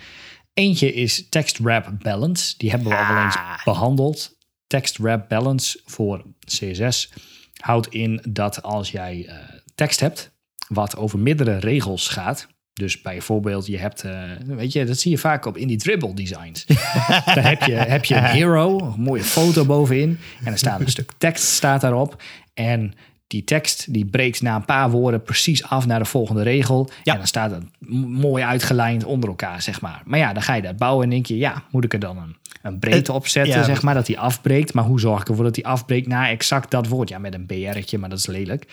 [0.54, 2.54] Eentje is text wrap balance.
[2.56, 3.64] Die hebben we al wel eens Ah.
[3.64, 4.36] behandeld.
[4.66, 7.12] Text wrap balance voor CSS
[7.60, 9.30] houdt in dat als jij
[9.74, 10.32] tekst hebt
[10.68, 12.46] wat over meerdere regels gaat.
[12.80, 16.14] Dus bijvoorbeeld, je hebt, eh, weet je, dat zie je vaak op in die dribble
[16.14, 16.66] designs.
[17.34, 20.18] Dan heb je, heb je een hero, een mooie foto bovenin.
[20.44, 22.22] En er staat een stuk tekst staat daarop.
[22.54, 22.94] En
[23.26, 26.90] die tekst die breekt na een paar woorden precies af naar de volgende regel.
[27.02, 27.12] Ja.
[27.12, 27.64] En dan staat het
[28.06, 30.02] mooi uitgelijnd onder elkaar, zeg maar.
[30.04, 32.16] Maar ja, dan ga je dat bouwen en denk je, ja, moet ik er dan
[32.16, 33.64] een, een breedte op zetten, ja.
[33.64, 34.72] zeg maar, dat die afbreekt.
[34.72, 37.08] Maar hoe zorg ik ervoor dat die afbreekt naar exact dat woord?
[37.08, 38.66] Ja, met een BR'tje, maar dat is lelijk.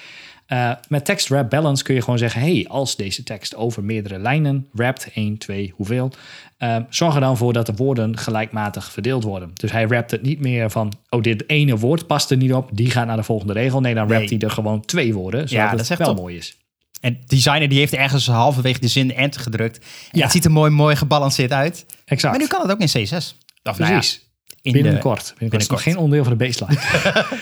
[0.53, 4.19] Eh, met text wrap balance kun je gewoon zeggen: hey, als deze tekst over meerdere
[4.19, 6.11] lijnen wrapt, 1, 2, hoeveel,
[6.57, 9.51] eh, zorg er dan voor dat de woorden gelijkmatig verdeeld worden.
[9.53, 12.69] Dus hij wrapt het niet meer van: oh, dit ene woord past er niet op,
[12.73, 13.79] die gaat naar de volgende regel.
[13.81, 14.17] Nee, dan Nee.
[14.17, 16.17] rapt hij er gewoon twee woorden, zodat Ja, dat het echt wel top.
[16.17, 16.57] mooi is.
[17.01, 19.77] En de designer die heeft ergens halverwege de zin enter gedrukt.
[19.77, 20.23] En Ja.
[20.23, 21.85] Het ziet er mooi, mooi gebalanceerd uit.
[22.05, 22.33] Exact.
[22.33, 23.35] Maar nu kan het ook in C6.
[23.63, 24.21] Of, nou ja, Precies.
[24.61, 25.25] in binnenkort.
[25.27, 25.61] de- binnenkort.
[25.61, 26.79] is nog geen onderdeel van de baseline.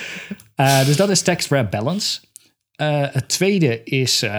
[0.55, 2.19] Eh, dus dat is text wrap balance.
[2.75, 4.37] Eh, het tweede is eh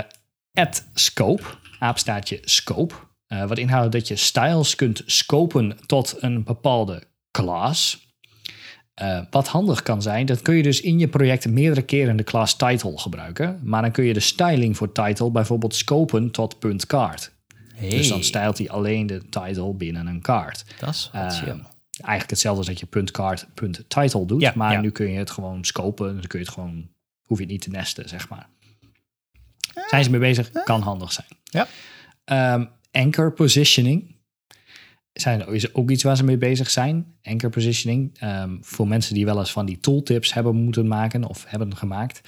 [0.52, 1.42] add scope.
[1.78, 2.94] Aapstaartje scope.
[3.26, 8.10] Eh, wat inhoudt dat je styles kunt scopen tot een bepaalde class.
[9.30, 12.56] Wat handig kan zijn, dat kun je dus in je project meerdere keren de class
[12.56, 13.60] title gebruiken.
[13.62, 17.32] Maar dan kun je de styling voor title bijvoorbeeld scopen tot punt card.
[17.74, 20.64] Hey, Dus dan stijlt hij alleen de title binnen een card.
[20.78, 21.42] dat is wat
[21.92, 24.40] eigenlijk hetzelfde als dat je punt card, punt title doet.
[24.40, 24.80] Ja, maar ja.
[24.80, 26.06] nu kun je het gewoon scopen.
[26.06, 26.88] Dan kun je het gewoon,
[27.22, 28.48] hoef je niet te nesten, zeg maar.
[29.88, 30.50] Zijn ze mee bezig?
[30.50, 31.26] Kan handig zijn.
[31.44, 31.66] Ja.
[32.24, 34.16] Ehm, anchor positioning.
[35.12, 37.14] Zijn, is ook iets waar ze mee bezig zijn.
[37.22, 38.18] Anchor positioning.
[38.18, 42.20] Ehm, voor mensen die wel eens van die tooltips hebben moeten maken of hebben gemaakt.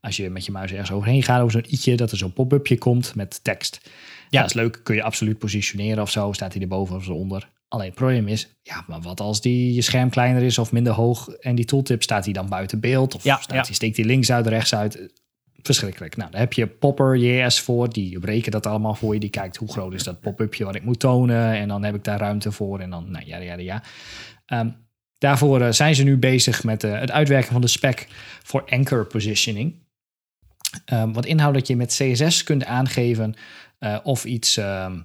[0.00, 2.78] Als je met je muis ergens overheen gaat over zo'n i'tje, dat er zo'n pop-upje
[2.78, 3.80] komt met tekst.
[4.28, 4.80] Ja, dat is leuk.
[4.82, 6.32] Kun je absoluut positioneren of zo.
[6.32, 7.48] Staat hij erboven of eronder.
[7.70, 10.92] Alleen het probleem is, ja, maar wat als die je scherm kleiner is of minder
[10.92, 13.62] hoog en die tooltip staat hij dan buiten beeld of Ja, staat ja.
[13.62, 15.12] Die, steekt hij links uit, rechts uit.
[15.62, 16.16] Verschrikkelijk.
[16.16, 17.92] Nou, daar heb je Popper JS voor.
[17.92, 19.20] Die rekent dat allemaal voor je.
[19.20, 21.54] Die kijkt hoe groot is dat pop-upje wat ik moet tonen.
[21.54, 22.80] En dan heb ik daar ruimte voor.
[22.80, 23.82] En dan, nou ja, ja, ja.
[24.46, 24.70] Ehm,
[25.18, 28.06] daarvoor eh, zijn ze nu bezig met eh, het uitwerken van de spec
[28.42, 29.74] voor anchor positioning.
[30.84, 33.34] Ehm, wat inhoudt dat je met CSS kunt aangeven
[33.78, 35.00] eh, of iets, ehm,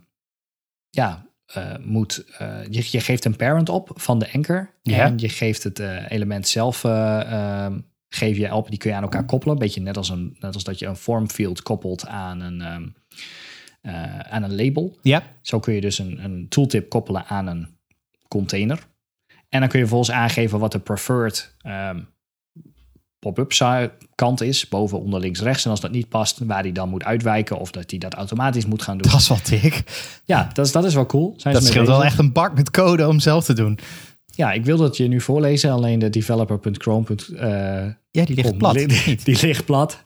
[0.89, 4.69] ja, eh, moet, eh, je, je geeft een parent op van de anchor.
[4.81, 5.05] Ja.
[5.05, 7.79] En je geeft het eh, element zelf, eh, ehm,
[8.09, 9.53] geef je op, die kun je aan elkaar koppelen.
[9.53, 12.61] Een beetje net als, een, net als dat je een form field koppelt aan een,
[12.61, 12.87] ehm,
[13.81, 14.97] eh, aan een label.
[15.01, 15.23] Ja.
[15.41, 17.67] Zo kun je dus een, een tooltip koppelen aan een
[18.27, 18.87] container.
[19.49, 21.99] En dan kun je vervolgens aangeven wat de preferred ehm,
[23.33, 23.51] pop-up
[24.15, 24.67] kant is.
[24.69, 25.65] Boven, onder, links, rechts.
[25.65, 27.57] En als dat niet past, waar die dan moet uitwijken.
[27.59, 29.11] Of dat hij dat automatisch moet gaan doen.
[29.11, 29.83] Dat is wel dik.
[30.25, 31.33] Ja, dat is, dat is wel cool.
[31.37, 33.79] Zijn Dat scheelt wel echt een bak met code om zelf te doen.
[34.25, 35.71] Ja, ik wil dat je nu voorlezen.
[35.71, 37.05] Alleen de developer.chrome.
[37.37, 37.47] eh,
[38.11, 38.73] Ja, die ligt plat.
[39.23, 40.01] Die ligt plat.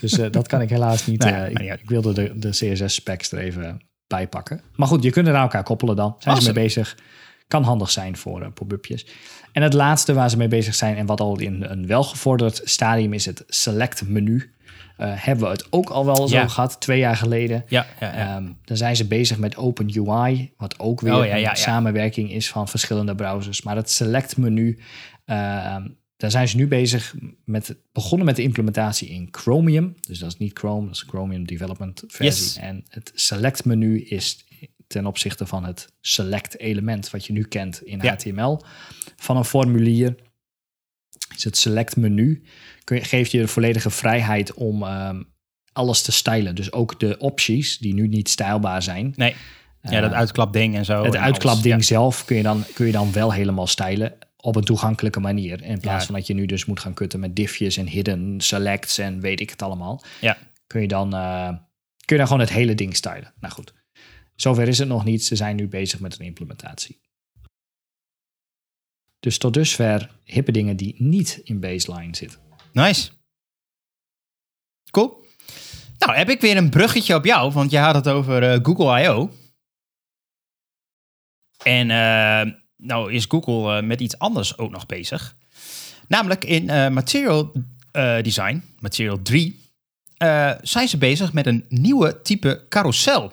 [0.00, 1.20] Dus eh, dat kan ik helaas niet.
[1.20, 4.60] Nou ja, eh, ik, wilde de, de CSS-specs er even bij pakken.
[4.74, 6.16] Maar goed, je kunt het aan elkaar koppelen dan.
[6.18, 6.96] Zijn ze mee bezig.
[7.48, 9.06] Kan handig zijn voor eh, pop-upjes.
[9.52, 10.96] En het laatste waar ze mee bezig zijn...
[10.96, 14.54] en wat al in een welgevorderd stadium is het select menu.
[14.96, 16.22] Eh, hebben we het ook al wel Ja.
[16.22, 17.64] over gehad, twee jaar geleden.
[17.68, 18.36] Ja, ja, ja.
[18.36, 22.48] Ehm, dan zijn ze bezig met Open UI, wat ook weer Oh, een samenwerking is
[22.50, 23.62] van verschillende browsers.
[23.62, 24.78] Maar het select menu,
[25.24, 25.86] ehm,
[26.16, 27.14] daar zijn ze nu bezig
[27.44, 29.94] met, begonnen met de implementatie in Chromium.
[30.00, 32.44] Dus dat is niet Chrome, dat is Chromium Development versie.
[32.44, 32.56] Yes.
[32.56, 34.44] En het select menu is
[34.94, 38.12] ten opzichte van het select element, wat je nu kent in Ja.
[38.12, 38.60] HTML,
[39.16, 40.14] van een formulier.
[41.36, 42.42] Is het select menu,
[42.84, 45.22] kun je, geeft je de volledige vrijheid om ehm,
[45.72, 46.54] alles te stylen.
[46.54, 49.12] Dus ook de opties die nu niet stijlbaar zijn.
[49.16, 49.34] nee.
[49.90, 51.04] Ja, dat Eh, uitklapding en zo.
[51.04, 54.64] het en uitklapding zelf kun je, dan, kun je dan wel helemaal stylen op een
[54.64, 55.62] toegankelijke manier.
[55.62, 56.06] In plaats Ja.
[56.06, 59.40] van dat je nu dus moet gaan kutten met diffjes en hidden selects en weet
[59.40, 60.04] ik het allemaal.
[60.20, 60.36] Ja.
[60.66, 61.58] Kun je dan, eh, kun
[62.06, 63.32] je dan gewoon het hele ding stylen.
[63.40, 63.72] Nou goed,
[64.36, 65.24] zover is het nog niet.
[65.24, 67.00] Ze zijn nu bezig met een implementatie.
[69.20, 72.40] Dus tot dusver hippe dingen die niet in baseline zitten.
[72.72, 73.10] Nice.
[74.90, 75.26] Cool.
[75.98, 79.02] Nou, heb ik weer een bruggetje op jou, want je had het over eh, Google
[79.02, 79.30] I.O.
[81.62, 85.36] En eh, nou is Google eh, met iets anders ook nog bezig.
[86.08, 87.52] Namelijk in Material
[88.22, 89.64] Design, Material 3,
[90.16, 93.32] eh, zijn ze bezig met een nieuwe type carousel.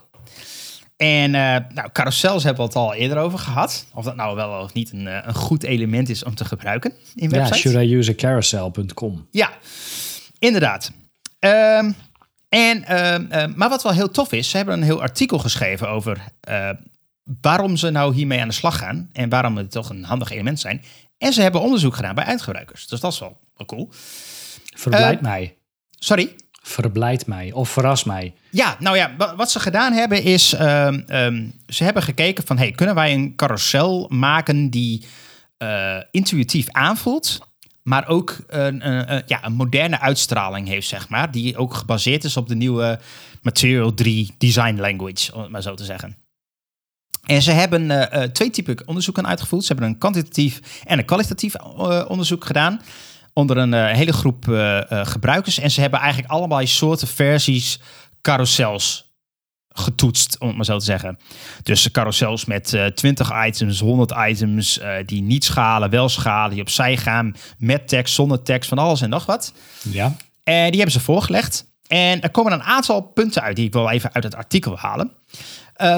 [1.02, 3.86] En eh, nou, carousels hebben we het al eerder over gehad.
[3.94, 6.94] Of dat nou wel of niet een, eh, een goed element is om te gebruiken
[7.16, 7.60] in Ja, websites.
[7.62, 9.28] should I use a carousel.com?
[9.32, 9.50] Ja,
[10.40, 10.92] inderdaad.
[11.40, 11.92] Ehm,
[12.50, 16.24] en, ehm, maar wat wel heel tof is, ze hebben een heel artikel geschreven over
[17.42, 20.60] waarom ze nou hiermee aan de slag gaan en waarom het toch een handig element
[20.60, 20.84] zijn.
[21.18, 22.88] En ze hebben onderzoek gedaan bij eindgebruikers.
[22.88, 23.90] Dus dat is wel, wel cool.
[24.76, 25.58] Verblijd Eh, mij.
[25.90, 26.36] Sorry?
[26.64, 27.52] Verblijd mij.
[27.52, 28.34] Of verras mij.
[28.50, 32.58] Ja, nou ja, wa- wat ze gedaan hebben is, ehm, ehm, ze hebben gekeken van,
[32.58, 35.06] hey, kunnen wij een carousel maken die
[35.58, 37.40] eh, intuïtief aanvoelt,
[37.84, 38.80] maar ook een,
[39.26, 43.00] ja, een moderne uitstraling heeft, zeg maar, die ook gebaseerd is op de nieuwe
[43.42, 46.18] Material 3 Design Language, om het maar zo te zeggen.
[47.26, 49.64] En ze hebben eh, eh, twee typen onderzoeken uitgevoerd.
[49.66, 51.56] Ze hebben een kwantitatief en een kwalitatief
[52.08, 52.82] onderzoek gedaan
[53.34, 55.60] onder een eh, hele groep eh, eh, gebruikers.
[55.60, 57.80] En ze hebben eigenlijk allebei soorten versies
[58.22, 59.10] carousels
[59.74, 61.20] getoetst, om het maar zo te zeggen.
[61.64, 66.98] Dus carousels met eh 20 items, 100 items, die niet schalen, wel schalen, die opzij
[66.98, 69.54] gaan, met tekst, zonder tekst, van alles en nog wat.
[69.82, 70.16] Ja.
[70.44, 71.66] En die hebben ze voorgelegd.
[71.88, 74.80] En er komen een aantal punten uit die ik wel even uit het artikel wil
[74.80, 75.12] halen.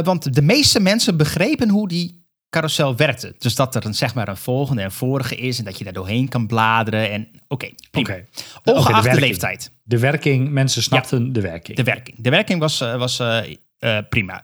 [0.03, 2.22] Want de meeste mensen begrepen hoe die
[2.53, 3.35] carousel werkte.
[3.37, 5.93] Dus dat er een, zeg maar een volgende en vorige is en dat je daar
[5.93, 7.11] doorheen kan bladeren.
[7.11, 8.09] En oké, prima.
[8.09, 8.25] Oké.
[8.63, 9.19] Ongeacht de werking.
[9.19, 9.71] leeftijd.
[9.83, 11.77] De werking, mensen snapten de werking.
[11.77, 12.17] De werking.
[12.19, 14.43] De werking was, eh, was eh, eh, prima.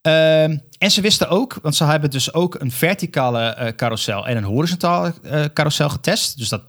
[0.00, 4.44] Ehm, en ze wisten ook, want ze hebben dus ook een verticale carousel en een
[4.44, 5.14] horizontale
[5.52, 6.38] carousel getest.
[6.38, 6.62] Dus dat,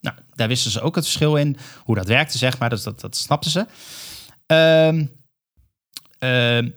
[0.00, 2.70] nou, daar wisten ze ook het verschil in, hoe dat werkte, zeg maar.
[2.70, 3.66] Dus dat, dat snapten ze.
[4.46, 5.06] Ehm,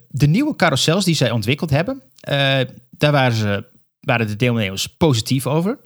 [0.07, 3.65] de nieuwe carousels die zij ontwikkeld hebben, eh, daar waren, ze,
[3.99, 5.77] waren de deelnemers positief over.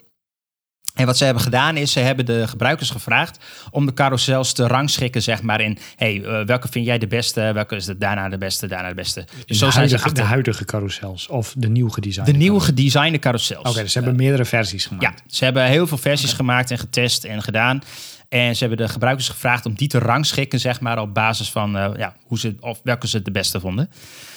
[0.94, 3.40] En wat ze hebben gedaan is, ze hebben de gebruikers gevraagd
[3.72, 7.52] om de carousels te rangschikken, zeg maar, in hey, eh, welke vind jij de beste,
[7.54, 9.26] welke is de, daarna de beste, daarna de beste.
[9.26, 12.32] Dus de, zo zijn ze huidige, achter de huidige carousels of de nieuw gedesigned.
[12.32, 13.70] de nieuwe gedesignde carousels.
[13.70, 15.20] Oké, dus ze hebben meerdere versies gemaakt.
[15.20, 17.82] Ja, ze hebben heel veel versies gemaakt en getest en gedaan.
[18.30, 21.78] En ze hebben de gebruikers gevraagd om die te rangschikken, zeg maar, op basis van
[21.78, 23.90] eh, ja, hoe ze, of welke ze het beste vonden.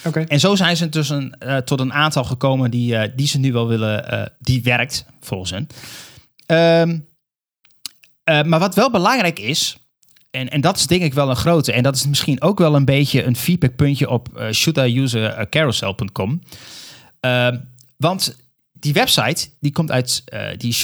[0.04, 0.20] Oké.
[0.20, 3.38] En zo zijn ze dus een, eh, tot een aantal gekomen die, eh, die ze
[3.38, 5.66] nu wel willen, die werkt volgens hen.
[6.46, 6.98] Ehm,
[8.24, 9.76] eh, maar wat wel belangrijk is,
[10.30, 12.74] en, en dat is denk ik wel een grote, en dat is misschien ook wel
[12.74, 16.40] een beetje een feedbackpuntje op uh, shouldIusecarousel.com.
[17.20, 17.58] Ehm,
[17.96, 18.36] want
[18.72, 20.24] die website, die komt uit,
[20.56, 20.76] die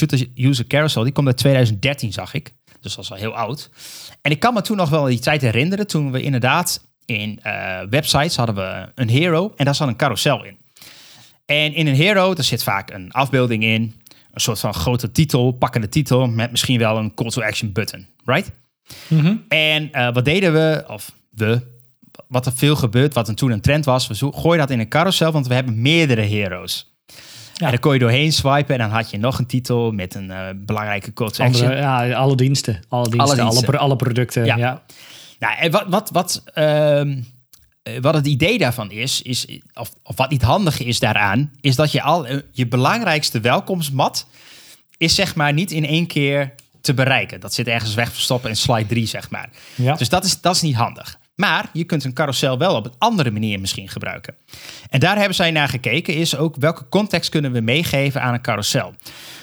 [0.67, 2.53] Carousel, die komt uit 2013, zag ik.
[2.81, 3.69] Dus dat is al heel oud.
[4.21, 7.79] En ik kan me toen nog wel die tijd herinneren, toen we inderdaad in uh,
[7.89, 10.57] websites hadden we een hero en daar zat een carousel in.
[11.45, 14.01] En in een hero, daar zit vaak een afbeelding in.
[14.31, 16.27] Een soort van grote titel, pakkende titel.
[16.27, 18.07] Met misschien wel een call to action button.
[18.25, 18.51] Right?
[19.47, 20.83] En eh, wat deden we?
[20.87, 21.77] Of we.
[22.27, 24.07] Wat er veel gebeurt, wat toen een trend was.
[24.07, 26.98] We gooien dat in een carousel, want we hebben meerdere heroes.
[27.59, 27.65] Ja.
[27.65, 30.31] En dan kon je doorheen swipen en dan had je nog een titel met een
[30.31, 31.65] eh, belangrijke call to action.
[31.65, 32.79] Andere, ja, alle diensten.
[32.89, 33.79] Alle diensten, alle, diensten.
[33.79, 34.45] alle producten.
[34.45, 34.57] Ja.
[34.57, 34.81] Ja.
[35.39, 37.21] Nou, en wat, wat, wat, ehm,
[37.83, 41.75] eh, wat het idee daarvan is, is of, of wat niet handig is daaraan, is
[41.75, 44.27] dat je al eh, je belangrijkste welkomstmat
[44.97, 47.39] is zeg maar niet in één keer te bereiken.
[47.39, 49.49] Dat zit ergens weg verstoppen in slide 3, zeg maar.
[49.75, 49.95] Ja.
[49.95, 51.18] Dus dat is, dat is niet handig.
[51.39, 54.35] Maar je kunt een carousel wel op een andere manier misschien gebruiken.
[54.89, 58.41] En daar hebben zij naar gekeken, is ook welke context kunnen we meegeven aan een
[58.41, 58.93] carousel.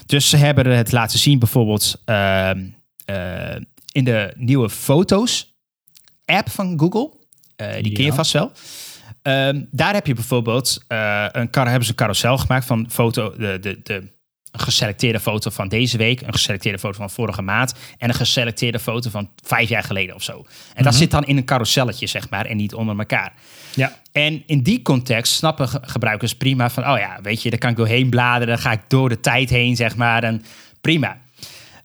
[0.06, 2.64] Dus ze hebben het laten zien bijvoorbeeld ehm,
[3.04, 3.56] eh,
[3.92, 5.54] in de nieuwe foto's
[6.24, 7.12] app van Google.
[7.56, 8.14] Eh, die ken je Ja.
[8.14, 8.52] vast wel.
[9.22, 13.58] Ehm, daar heb je bijvoorbeeld eh, een hebben ze een carousel gemaakt van foto, de,
[13.60, 14.15] de, de,
[14.58, 18.78] een geselecteerde foto van deze week, een geselecteerde foto van vorige maand en een geselecteerde
[18.78, 20.44] foto van vijf jaar geleden of zo.
[20.74, 23.32] En dat zit dan in een carouselletje, zeg maar, en niet onder elkaar.
[23.74, 23.98] ja.
[24.12, 27.70] En in die context snappen ge- gebruikers prima van, oh ja, weet je, daar kan
[27.70, 30.44] ik doorheen bladeren, dan ga ik door de tijd heen, zeg maar, en
[30.80, 31.18] prima.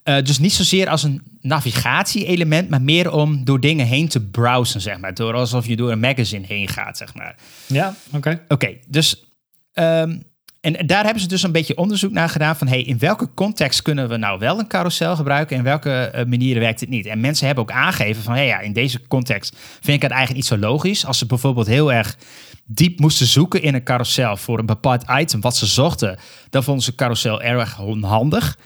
[0.03, 4.81] Eh, dus niet zozeer als een navigatie-element, maar meer om door dingen heen te browsen,
[4.81, 5.13] zeg maar.
[5.13, 7.35] Door alsof je door een magazine heen gaat, zeg maar.
[7.67, 8.41] Ja, oké.
[8.47, 9.25] Oké, dus.
[9.73, 10.17] ehm,
[10.61, 13.81] en daar hebben ze dus een beetje onderzoek naar gedaan van hey, in welke context
[13.81, 17.05] kunnen we nou wel een carousel gebruiken en welke eh, manieren werkt het niet.
[17.05, 20.33] En mensen hebben ook aangegeven van hey, ja, in deze context vind ik het eigenlijk
[20.33, 21.05] niet zo logisch.
[21.05, 22.17] Als ze bijvoorbeeld heel erg
[22.65, 26.83] diep moesten zoeken in een carousel voor een bepaald item wat ze zochten, dan vonden
[26.83, 28.57] ze carousel erg onhandig.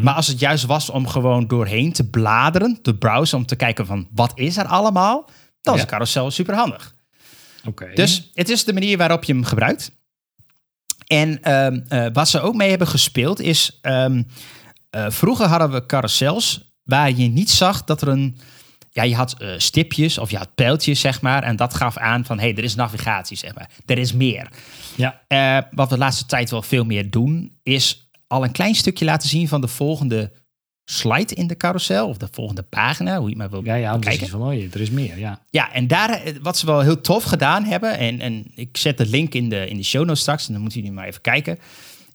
[0.00, 3.86] Maar als het juist was om gewoon doorheen te bladeren, te browsen, om te kijken
[3.86, 5.30] van wat is er allemaal,
[5.60, 6.94] dan is een carousel super handig.
[7.64, 7.90] Oké.
[7.94, 9.90] Dus het is de manier waarop je hem gebruikt.
[11.12, 13.78] En ehm, eh, wat ze ook mee hebben gespeeld is...
[13.82, 14.22] ehm,
[14.90, 18.36] eh, vroeger hadden we carousels waar je niet zag dat er een...
[18.90, 21.42] Ja, je had eh, stipjes of je had pijltjes, zeg maar.
[21.42, 23.70] En dat gaf aan van, hé, hey, er is navigatie, zeg maar.
[23.86, 24.48] Er is meer.
[24.96, 25.20] ja.
[25.70, 29.28] Wat we de laatste tijd wel veel meer doen, is al een klein stukje laten
[29.28, 30.32] zien van de volgende
[30.84, 32.08] slide in de carousel.
[32.08, 34.20] Of de volgende pagina, hoe je maar wil Ja, ja, kijken.
[34.20, 35.40] het van, oh, er is meer, ja.
[35.50, 38.98] Ja, en daar, eh, wat ze wel heel tof gedaan hebben, en, en ik zet
[38.98, 41.20] de link in de, in de show notes straks, en dan moeten jullie maar even
[41.20, 41.58] kijken,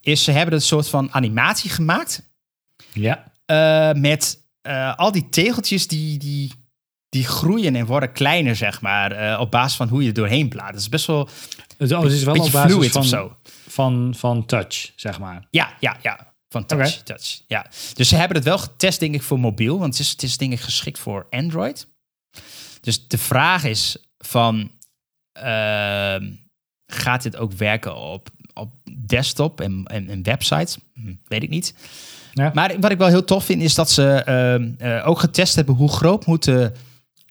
[0.00, 2.22] is ze hebben een soort van animatie gemaakt
[2.92, 6.52] Ja, eh, met eh, al die tegeltjes die, die,
[7.08, 10.72] die groeien en worden kleiner, zeg maar, op basis van hoe je er doorheen blaast.
[10.72, 11.28] Dat is best wel
[11.78, 13.36] het, oh, het is wel op basis van, zo.
[13.68, 15.46] Van, van touch, zeg maar.
[15.50, 16.34] Ja, ja, ja.
[16.48, 17.40] Van touch, touch.
[17.46, 17.66] Ja.
[17.94, 19.78] Dus ze hebben het wel getest, denk ik, voor mobiel.
[19.78, 21.88] Want het is, het is denk ik geschikt voor Android.
[22.80, 24.70] Dus de vraag is van...
[25.32, 26.32] ehm,
[26.86, 28.72] gaat dit ook werken op, op
[29.06, 30.76] desktop en, en, en websites?
[30.94, 31.74] Hm, weet ik niet.
[32.32, 32.50] Ja.
[32.54, 35.74] Maar wat ik wel heel tof vind, is dat ze ehm, eh, ook getest hebben...
[35.74, 36.74] hoe groot moeten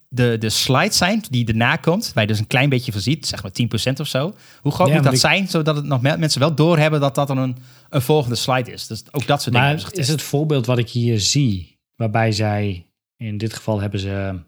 [0.10, 2.12] de, de slides zijn die erna komt...
[2.14, 3.52] waar je dus een klein beetje van ziet, zeg maar
[3.92, 4.34] 10% of zo.
[4.62, 7.00] Hoe groot Ja, moet maar dat ik- zijn, zodat het nog me- mensen wel doorhebben...
[7.00, 7.58] dat dat dan een,
[7.90, 8.88] een volgende slide is.
[8.88, 12.32] Dus ook dat soort dingen hebben Maar is het voorbeeld wat ik hier zie, waarbij
[12.32, 12.88] zij,
[13.18, 14.40] in dit geval hebben ze,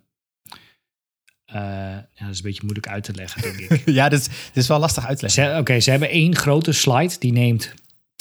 [1.45, 3.81] eh, ja, dat is een beetje moeilijk uit te leggen, denk ik.
[3.99, 5.43] Ja, dit, dit is wel lastig uitleggen.
[5.45, 7.73] Ze- Oké, ze hebben één grote slide, die neemt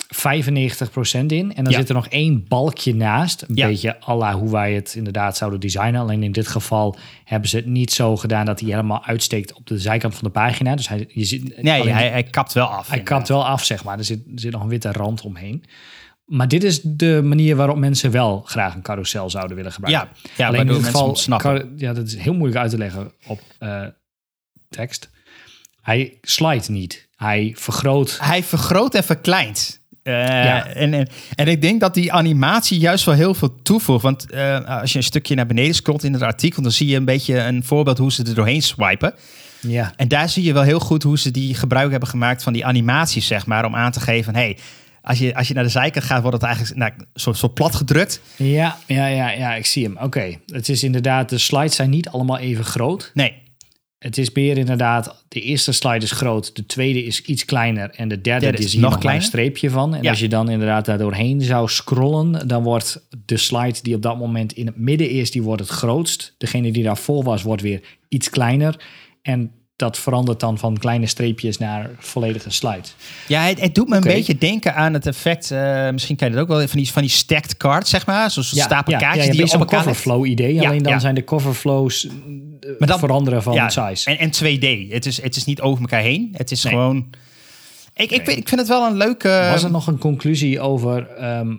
[0.07, 1.55] 95% in.
[1.55, 1.79] En dan Ja.
[1.79, 3.43] zit er nog één balkje naast.
[3.43, 3.67] Een Ja.
[3.67, 6.01] beetje à la hoe wij het inderdaad zouden designen.
[6.01, 9.67] Alleen in dit geval hebben ze het niet zo gedaan dat hij helemaal uitsteekt op
[9.67, 10.75] de zijkant van de pagina.
[10.77, 12.89] Dus hij, je ziet, Nee, alleen- hij, hij kapt wel af.
[12.89, 13.99] hij kapt wel af, zeg maar.
[13.99, 15.65] Er zit, er zit nog een witte rand omheen.
[16.25, 20.09] Maar dit is de manier waarop mensen wel graag een carousel zouden willen gebruiken.
[20.23, 21.17] Ja, ja Alleen in dit geval,
[21.77, 23.83] ja, dat is heel moeilijk uit te leggen op eh,
[24.69, 25.11] tekst.
[25.83, 27.09] Hij slijt niet.
[27.17, 28.19] Hij vergroot.
[28.23, 29.81] Hij vergroot en verkleint.
[30.03, 30.67] Eh, Ja.
[30.67, 34.03] en, en, en ik denk dat die animatie juist wel heel veel toevoegt.
[34.03, 36.97] Want eh, als je een stukje naar beneden scrolt in het artikel, dan zie je
[36.97, 39.15] een beetje een voorbeeld hoe ze er doorheen swipen.
[39.61, 42.53] Ja, En daar zie je wel heel goed hoe ze die gebruik hebben gemaakt van
[42.53, 44.59] die animaties, zeg maar, om aan te geven: hey,
[45.03, 47.75] als je, als je naar de zijkant gaat, wordt het eigenlijk nou, zo, zo plat
[47.75, 48.21] gedrukt.
[48.37, 49.97] ja, ja, ja, ja ik zie hem.
[50.01, 53.11] Oké, het is inderdaad, de slides zijn niet allemaal even groot.
[53.15, 53.35] Nee,
[53.99, 58.09] Het is meer inderdaad, de eerste slide is groot, de tweede is iets kleiner en
[58.09, 59.25] de derde, is je nog een kleiner.
[59.25, 59.95] streepje van.
[59.95, 60.11] En Ja.
[60.11, 64.19] als je dan inderdaad daar doorheen zou scrollen, dan wordt de slide die op dat
[64.19, 66.35] moment in het midden is, die wordt het grootst.
[66.39, 68.81] Degene die daarvoor was, wordt weer iets kleiner.
[69.23, 72.89] En dat verandert dan van kleine streepjes naar volledige slide.
[73.29, 75.51] Ja, het, het doet me een beetje denken aan het effect.
[75.51, 78.31] eh, misschien ken je dat ook wel van die, van die stacked cards, zeg maar.
[78.31, 80.55] Zo'n stapel kaartjes ja, die je je op elkaar coverflow idee.
[80.55, 80.99] Ja, alleen dan ja.
[80.99, 82.13] zijn de coverflows eh,
[82.79, 84.11] Maar veranderen van Ja, size.
[84.11, 84.93] En, en 2D.
[84.93, 86.29] Het is, het is niet over elkaar heen.
[86.33, 86.73] Het is Nee.
[86.73, 87.11] gewoon.
[87.95, 89.49] Ik, ik, vind- ik vind het wel een leuke...
[89.53, 91.57] Was er nog een conclusie over ehm,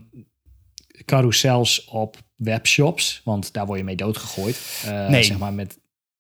[1.06, 3.22] carousels op webshops?
[3.24, 4.60] Want daar word je mee doodgegooid.
[4.86, 5.24] Eh, Nee.
[5.24, 5.79] Zeg maar met,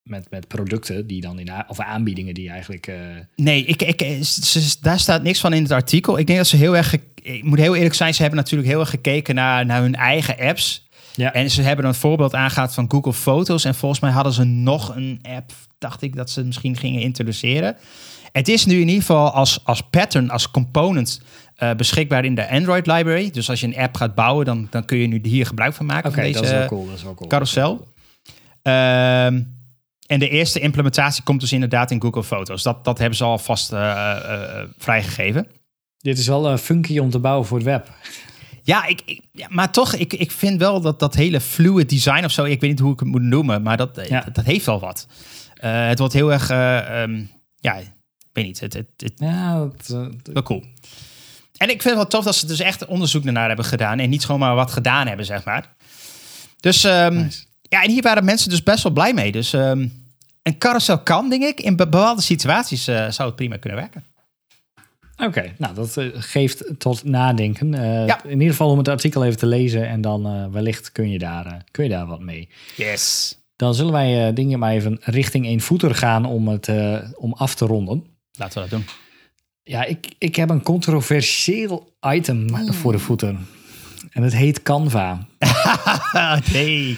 [0.09, 1.49] met, met producten die dan in...
[1.67, 2.87] Of aanbiedingen die eigenlijk...
[2.87, 2.95] eh,
[3.35, 6.17] Nee, ik, ik, ze- ze- daar staat niks van in het artikel.
[6.19, 6.95] Ik denk dat ze heel erg...
[7.21, 10.37] Ik moet heel eerlijk zijn, ze hebben natuurlijk heel erg gekeken naar, naar hun eigen
[10.39, 10.87] apps.
[11.15, 11.33] ja.
[11.33, 13.65] En ze hebben een voorbeeld aangehaald van Google Foto's.
[13.65, 17.75] En volgens mij hadden ze nog een app, dacht ik, dat ze misschien gingen introduceren.
[18.31, 21.21] Het is nu in ieder geval als, als pattern, als component
[21.55, 23.31] eh, beschikbaar in de Android library.
[23.31, 25.85] Dus als je een app gaat bouwen, dan, dan kun je nu hier gebruik van
[25.85, 26.09] maken.
[26.09, 26.85] Oké, dat is wel cool.
[26.85, 27.29] Dat is wel cool.
[27.29, 27.87] carousel.
[28.61, 29.41] Ehm,
[30.09, 32.63] en de eerste implementatie komt dus inderdaad in Google Foto's.
[32.63, 35.47] Dat, dat hebben ze alvast eh eh, eh, vrijgegeven.
[35.97, 37.91] Dit is wel funky om te bouwen voor het web.
[38.63, 42.43] Ja, ik, maar toch, ik, ik vind wel dat dat hele fluid design of zo,
[42.43, 44.21] ik weet niet hoe ik het moet noemen, maar dat, Ja.
[44.21, 45.07] dat, dat heeft wel wat.
[45.59, 47.23] Het wordt heel erg, eh, ehm,
[47.55, 47.89] ja, ik
[48.33, 50.63] weet niet, het, het, het Ja, eh, wel cool.
[51.57, 54.09] En ik vind het wel tof dat ze dus echt onderzoek ernaar hebben gedaan en
[54.09, 55.75] niet gewoon maar wat gedaan hebben, zeg maar.
[56.59, 57.43] Dus ehm, nice.
[57.69, 59.31] Ja, en hier waren mensen dus best wel blij mee.
[59.31, 59.87] Dus ehm,
[60.43, 64.03] een carousel kan, denk ik, in be- bepaalde situaties eh, zou het prima kunnen werken.
[65.17, 67.73] Oké, nou dat eh, geeft tot nadenken.
[67.73, 68.23] Eh, Ja.
[68.23, 71.63] In ieder geval om het artikel even te lezen en dan wellicht kun je, daar,
[71.71, 72.49] kun je daar wat mee.
[72.75, 73.37] Yes.
[73.55, 76.69] Dan zullen wij dingen maar even richting een voeter gaan om het
[77.15, 78.05] om af te ronden.
[78.37, 78.87] Laten we dat doen.
[79.63, 83.47] Ja, ik, ik heb een controversieel item voor de voeten.
[84.19, 85.27] En het heet Canva.
[86.53, 86.97] nee.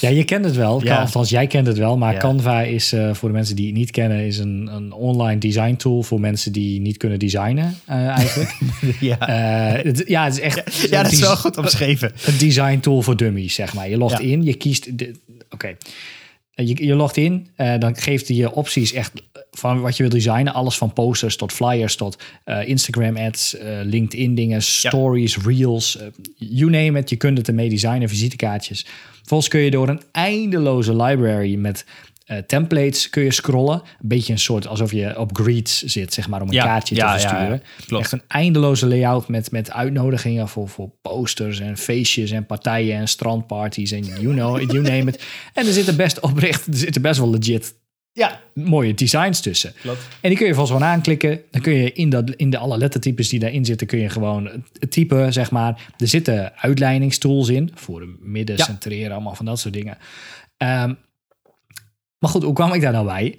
[0.00, 0.84] Ja, je kent het wel.
[0.84, 1.00] Ja.
[1.00, 1.96] Althans, jij kent het wel.
[1.98, 2.18] Maar Ja.
[2.18, 5.74] Canva is, eh, voor de mensen die het niet kennen, is een, een online design
[5.74, 8.58] tool voor mensen die niet kunnen designen, eh, eigenlijk.
[9.00, 9.18] Ja.
[9.18, 10.88] Eh, het, ja, het is echt.
[10.90, 12.12] ja, dat is wel goed omschreven.
[12.26, 13.88] Een design tool voor dummies, zeg maar.
[13.88, 14.28] Je logt Ja.
[14.28, 14.88] in, je kiest.
[15.50, 15.76] Oké.
[16.54, 17.46] Je, je logt in,
[17.78, 19.12] dan geeft hij je opties echt
[19.50, 20.52] van wat je wil designen.
[20.52, 26.06] Alles van posters tot flyers tot eh, Instagram ads, eh, LinkedIn dingen, stories, reels, eh,
[26.34, 27.10] you name it.
[27.10, 28.86] Je kunt het ermee designen, visitekaartjes.
[29.16, 31.84] Vervolgens kun je door een eindeloze library met
[32.46, 33.82] templates kun je scrollen.
[34.00, 36.94] Een beetje een soort alsof je op Greets zit, zeg maar, om een Ja, kaartje
[36.94, 37.28] ja, te ja, ja.
[37.28, 37.62] versturen.
[37.86, 38.02] Klopt.
[38.02, 43.08] Echt een eindeloze layout met, met uitnodigingen voor, voor posters en feestjes en partijen en
[43.08, 45.24] strandparties en you know, it, you name it.
[45.54, 47.74] En er zitten best oprecht, er zitten best wel legit
[48.12, 49.72] Ja, mooie designs tussen.
[49.80, 50.08] klopt.
[50.20, 51.42] En die kun je volgens gewoon aanklikken.
[51.50, 54.64] Dan kun je in, dat, in de alle lettertypes die daarin zitten, kun je gewoon
[54.88, 55.92] typen, zeg maar.
[55.98, 58.64] Er zitten uitlijningstools in voor midden, Ja.
[58.64, 59.98] centreren, allemaal van dat soort dingen.
[60.56, 60.94] Ehm,
[62.18, 63.38] maar goed, hoe kwam ik daar nou bij?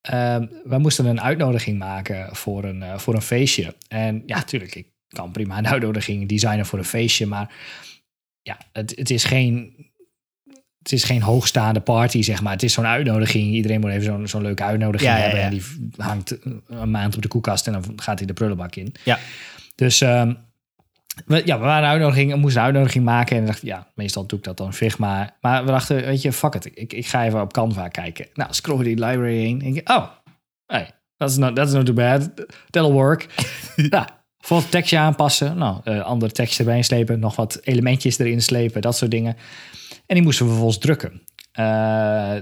[0.00, 3.74] Ehm wij moesten een uitnodiging maken voor een, eh, voor een feestje.
[3.88, 7.26] En ja, natuurlijk, ik kan prima een uitnodiging designen voor een feestje.
[7.26, 7.54] Maar
[8.42, 9.74] ja, het, het is geen
[10.86, 12.52] het is geen hoogstaande party, zeg maar.
[12.52, 13.52] Het is zo'n uitnodiging.
[13.54, 15.38] Iedereen moet even zo'n zo'n leuke uitnodiging Ja, hebben.
[15.38, 15.44] ja.
[15.44, 15.62] En die
[15.96, 18.94] hangt een maand op de koelkast en dan gaat hij de prullenbak in.
[19.04, 19.18] Ja.
[19.74, 20.34] Dus ehm,
[21.26, 23.36] we, ja, we waren een uitnodiging, we moesten een uitnodiging maken.
[23.36, 25.36] En we dachten, ja, meestal doe ik dat dan Figma.
[25.40, 26.70] Maar we dachten, weet je, fuck it.
[26.74, 28.26] Ik, ik ga even op Canva kijken.
[28.34, 29.62] Nou, scroll die library heen.
[29.62, 30.06] En ik, oh,
[30.66, 32.30] hey, that's not, that's not too bad.
[32.70, 33.26] That'll work.
[33.90, 34.06] nou,
[34.70, 35.58] tekstje aanpassen.
[35.58, 37.18] Nou, eh, andere tekst erbij slepen.
[37.18, 38.80] Nog wat elementjes erin slepen.
[38.80, 39.36] Dat soort dingen.
[40.06, 41.22] En die moesten we vervolgens drukken.
[41.52, 42.36] Eh,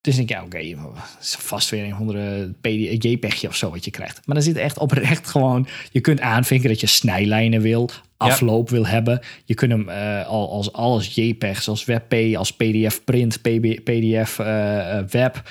[0.00, 3.70] dus denk ik, ja, oké, het is vast weer een andere PD, JPEGje of zo
[3.70, 4.20] wat je krijgt.
[4.24, 8.86] Maar dan zit echt oprecht gewoon, je kunt aanvinken dat je snijlijnen wil, afloop wil
[8.86, 9.20] hebben.
[9.44, 14.38] Je kunt hem eh, al als alles JPEGs, als WebP, als PDF print, PB, PDF
[14.38, 15.42] eh, web.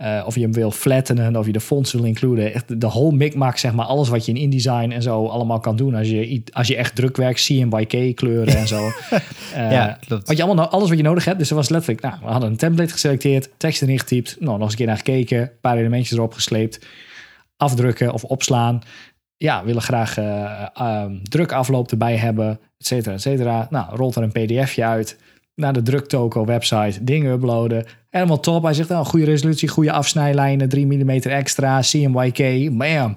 [0.00, 2.54] Eh, of je hem wil flattenen, of je de fonts wil includen.
[2.54, 3.86] Echt de whole micmac, zeg maar.
[3.86, 5.94] Alles wat je in InDesign en zo allemaal kan doen.
[5.94, 8.88] Als je, als je echt drukwerk, CMYK kleuren en zo.
[9.54, 10.26] Eh, Ja, klopt.
[10.28, 11.38] Wat je allemaal, alles wat je nodig hebt.
[11.38, 14.60] Dus er was letterlijk, nou, we hadden een template geselecteerd, tekst erin getypt, nou, nog
[14.60, 16.86] eens een keer naar gekeken, een paar elementjes erop gesleept,
[17.56, 18.80] afdrukken of opslaan.
[19.36, 23.66] Ja, willen graag ehm, drukafloop erbij hebben, et cetera, et cetera.
[23.70, 25.18] Nou, rolt er een pdfje uit
[25.60, 27.84] naar de druktoko website, dingen uploaden.
[28.10, 28.62] Helemaal top.
[28.62, 33.14] Hij zegt, nou, goede resolutie, goede afsnijlijnen, 3 mm extra, CMYK, bam.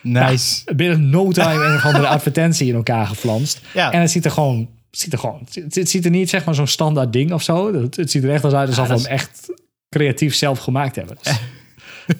[0.00, 0.74] Nice.
[0.76, 3.60] Binnen no time een of andere advertentie in elkaar geflanst.
[3.74, 3.92] Ja.
[3.92, 4.58] En het ziet er gewoon,
[4.90, 7.42] het ziet er gewoon, het, het ziet er niet zeg maar zo'n standaard ding of
[7.42, 7.74] zo.
[7.82, 9.48] Het, het ziet er echt als uit alsof Ja, we hem echt
[9.88, 11.16] creatief zelf gemaakt hebben.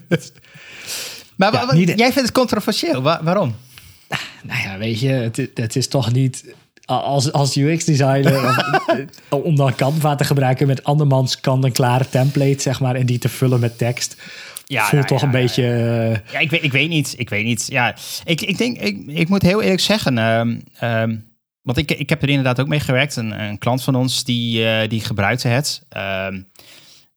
[0.08, 0.32] Dus,
[1.36, 3.02] Maar Ja, wa- wa- niet- jij vindt het controversieel.
[3.02, 3.54] Wa- waarom?
[4.44, 6.54] nou ja, weet je, het, het is toch niet
[6.86, 8.56] als, als UX-designer
[9.30, 13.28] om, om dan Canva te gebruiken met andermans kant-en-klare template, zeg maar, en die te
[13.28, 14.16] vullen met tekst.
[14.66, 15.62] Ja, voelt nou toch ja, een ja, beetje.
[16.24, 17.14] eh, Ja, ik weet, ik weet niet.
[17.16, 17.66] Ik weet niet.
[17.68, 20.18] Ja, ik, ik denk, ik, ik moet heel eerlijk zeggen.
[20.18, 21.16] ehm, ehm,
[21.62, 23.16] want ik, ik heb er inderdaad ook mee gewerkt.
[23.16, 25.82] Een, een klant van ons die, eh, die gebruikte het.
[25.88, 26.42] Ehm,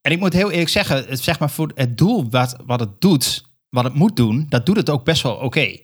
[0.01, 3.01] en ik moet heel eerlijk zeggen, het, zeg maar voor het doel wat, wat het
[3.01, 5.77] doet, wat het moet doen, dat doet het ook best wel oké.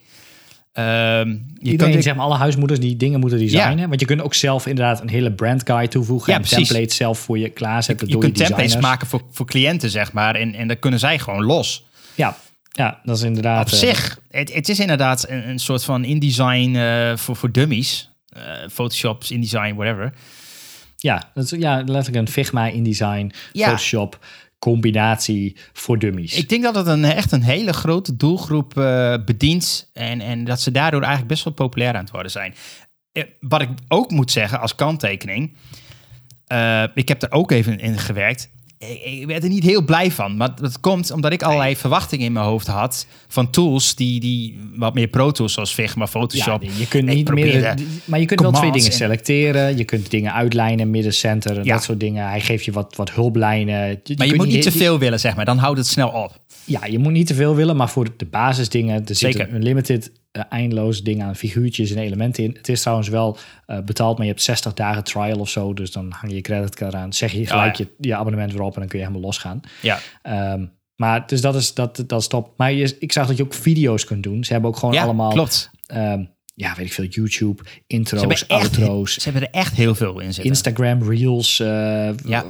[0.74, 3.88] Ehm, je Iedereen, kan zeg maar, alle huismoeders die dingen moeten designen.
[3.90, 6.32] Want je kunt ook zelf inderdaad een hele brand guide toevoegen.
[6.32, 6.68] Ja, en precies.
[6.68, 10.14] templates zelf voor je klaarzetten je door kunt je templates maken voor, voor cliënten, zeg
[10.14, 10.36] maar.
[10.36, 11.86] En, en dan kunnen zij gewoon los.
[12.16, 12.38] Ja,
[12.72, 13.66] ja, dat is inderdaad...
[13.66, 17.52] Op eh, zich, het, het is inderdaad een, een soort van InDesign eh voor, voor
[17.52, 18.10] dummies.
[18.30, 20.14] Eh Photoshop, InDesign, whatever.
[20.98, 23.68] Ja, dat is, ja, letterlijk een Figma, InDesign, Ja.
[23.68, 24.20] Photoshop
[24.64, 26.34] combinatie voor dummies.
[26.38, 29.90] Ik denk dat het een, echt een hele grote doelgroep eh, bedient.
[29.94, 32.54] En, en dat ze daardoor eigenlijk best wel populair aan het worden zijn.
[33.12, 35.58] Eh, wat ik ook moet zeggen als kanttekening.
[36.48, 38.50] eh, ik heb er ook even in gewerkt.
[39.04, 40.38] Ik, werd er niet heel blij van.
[40.38, 43.06] Maar dat komt omdat ik allerlei verwachtingen in mijn hoofd had.
[43.28, 46.64] Van tools die, die wat meer pro tools zoals Figma, ja, Photoshop.
[46.78, 47.74] je kunt niet meer,
[48.06, 49.78] maar je kunt wel twee dingen en- selecteren.
[49.78, 51.74] Je kunt dingen uitlijnen, middencenter, en Ja.
[51.74, 52.28] dat soort dingen.
[52.30, 54.02] Hij geeft je wat, wat hulplijnen.
[54.18, 55.46] maar je moet niet te veel willen, zeg maar.
[55.46, 56.42] Dan houdt het snel op.
[56.66, 59.48] Ja, je moet niet te veel willen, maar voor de basisdingen, er zit Zeker.
[59.50, 62.54] een unlimited, eh, eindeloos ding aan figuurtjes en elementen in.
[62.58, 65.92] Het is trouwens wel eh, betaald, maar je hebt 60 dagen trial of zo, dus
[65.92, 67.86] dan hang je je creditcard aan, zeg je gelijk Oh, ja.
[67.98, 69.60] je, je abonnement weer op en dan kun je helemaal losgaan.
[69.82, 70.66] Ja, Ehm,
[70.96, 72.54] maar dus dat is dat, dat is top.
[72.58, 74.44] Maar je, ik zag dat je ook video's kunt doen.
[74.44, 75.70] Ze hebben ook gewoon ja allemaal, klopt.
[75.86, 76.24] ehm,
[76.56, 80.20] ja, weet ik veel, YouTube, Ze intro's, echt, outro's, ze hebben er echt heel veel
[80.20, 80.44] in zitten.
[80.52, 81.60] Instagram reels.
[81.60, 81.68] eh,
[82.26, 82.46] Ja.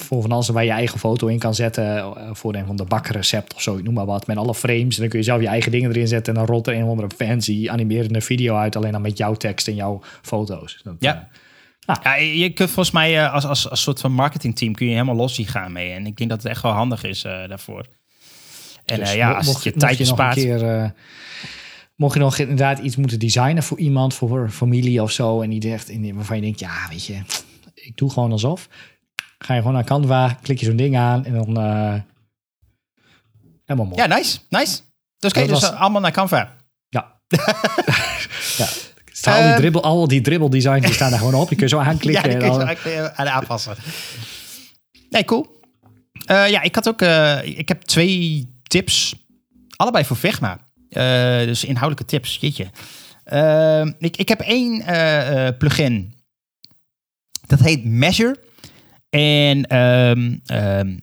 [0.00, 1.96] Voor van alles waar je eigen foto in kan zetten.
[1.96, 4.26] eh, voor een van de bakrecept of zo, noem maar wat.
[4.26, 4.94] Met alle frames.
[4.94, 6.32] En dan kun je zelf je eigen dingen erin zetten.
[6.34, 8.76] En dan rolt er een of andere fancy animerende video uit.
[8.76, 10.80] Alleen dan met jouw tekst en jouw foto's.
[10.82, 11.28] Dat, Ja.
[11.86, 14.92] eh, Ja, je kunt volgens mij eh, als, als, als soort van marketingteam kun je
[14.92, 15.90] helemaal los zien gaan mee.
[15.92, 17.86] En ik denk dat het echt wel handig is daarvoor.
[18.84, 19.98] En Dus ja, als mocht je tijd
[20.62, 20.90] eh,
[21.96, 25.40] mocht je nog inderdaad iets moeten designen voor iemand, voor familie of zo.
[25.40, 27.14] En die zegt, in- waarvan je denkt, ja, weet je,
[27.74, 28.68] ik doe gewoon alsof.
[29.46, 31.94] Ga je gewoon naar Canva, klik je zo'n ding aan en dan eh
[33.64, 34.02] helemaal mooi.
[34.02, 34.78] Ja, nice, nice.
[35.18, 36.56] Dus kijk, dus was- allemaal naar Canva.
[36.88, 37.20] Ja.
[38.58, 38.66] ja.
[39.12, 39.56] Staan al, die Ehm.
[39.58, 41.50] dribbel, al die dribbel designs die staan daar gewoon op.
[41.50, 42.22] Je zo Ja, aanklikken.
[42.30, 43.76] en kun je dan- zo eh, aan aanpassen.
[45.10, 45.60] Nee, cool.
[46.26, 49.14] Eh, ja, ik had ook, eh, ik heb twee tips.
[49.76, 50.16] Allebei voor.
[50.88, 51.02] Eh,
[51.38, 52.70] dus inhoudelijke tips, jeetje.
[53.24, 56.14] Eh, ik, ik heb één eh, eh, plugin.
[57.46, 58.44] Dat heet Measure.
[59.20, 60.96] En ehm, ehm,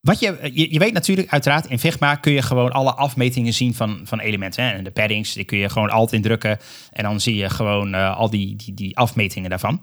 [0.00, 3.74] wat je, je, je weet natuurlijk, uiteraard, in Figma kun je gewoon alle afmetingen zien
[3.74, 4.64] van, van elementen.
[4.64, 4.70] Hè?
[4.70, 6.58] En de paddings, die kun je gewoon alt indrukken.
[6.92, 9.82] En dan zie je gewoon eh, al die, die, die afmetingen daarvan.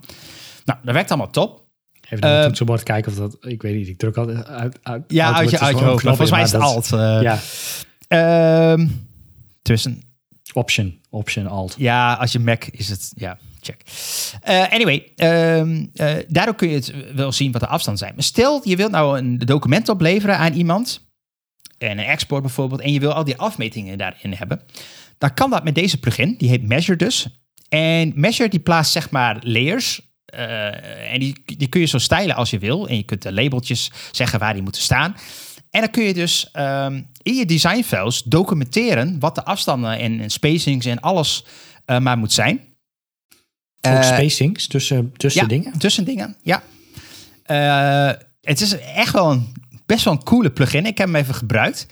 [0.64, 1.62] Nou, dat werkt allemaal top.
[2.04, 3.36] Even naar het Eh, toetsenbord kijken of dat...
[3.40, 6.02] Ik weet niet, ik druk altijd uit, uit, Ja, uit je, uit je hoofd.
[6.02, 6.92] volgens mij is het alt.
[6.92, 7.18] eh.
[7.22, 7.38] Ja,
[8.08, 8.86] Ehm,
[9.62, 10.02] tussen.
[10.52, 11.74] option, option, alt.
[11.78, 13.12] Ja, als je Mac is het.
[13.16, 13.38] Ja,
[14.42, 18.14] Eh, anyway, ehm, eh, daardoor kun je het wel zien wat de afstanden zijn.
[18.14, 21.02] Maar stel, je wilt nou een document opleveren aan iemand.
[21.78, 22.80] En een export bijvoorbeeld.
[22.80, 24.60] En je wil al die afmetingen daarin hebben.
[25.18, 26.34] Dan kan dat met deze plugin.
[26.38, 27.26] Die heet Measure dus.
[27.68, 30.00] En Measure die plaatst zeg maar layers.
[30.24, 32.88] eh, en die, die kun je zo stylen als je wil.
[32.88, 35.16] En je kunt de labeltjes zeggen waar die moeten staan.
[35.70, 40.30] En dan kun je dus ehm, in je design files documenteren wat de afstanden en,
[40.30, 41.44] spacings en alles
[41.98, 42.73] maar moet zijn.
[43.86, 45.78] Ook Eh, spacings tussen, tussen ja, dingen.
[45.78, 46.62] tussen dingen, ja.
[47.42, 49.52] Eh, het is echt wel een
[49.86, 50.86] best wel een coole plugin.
[50.86, 51.86] Ik heb hem even gebruikt.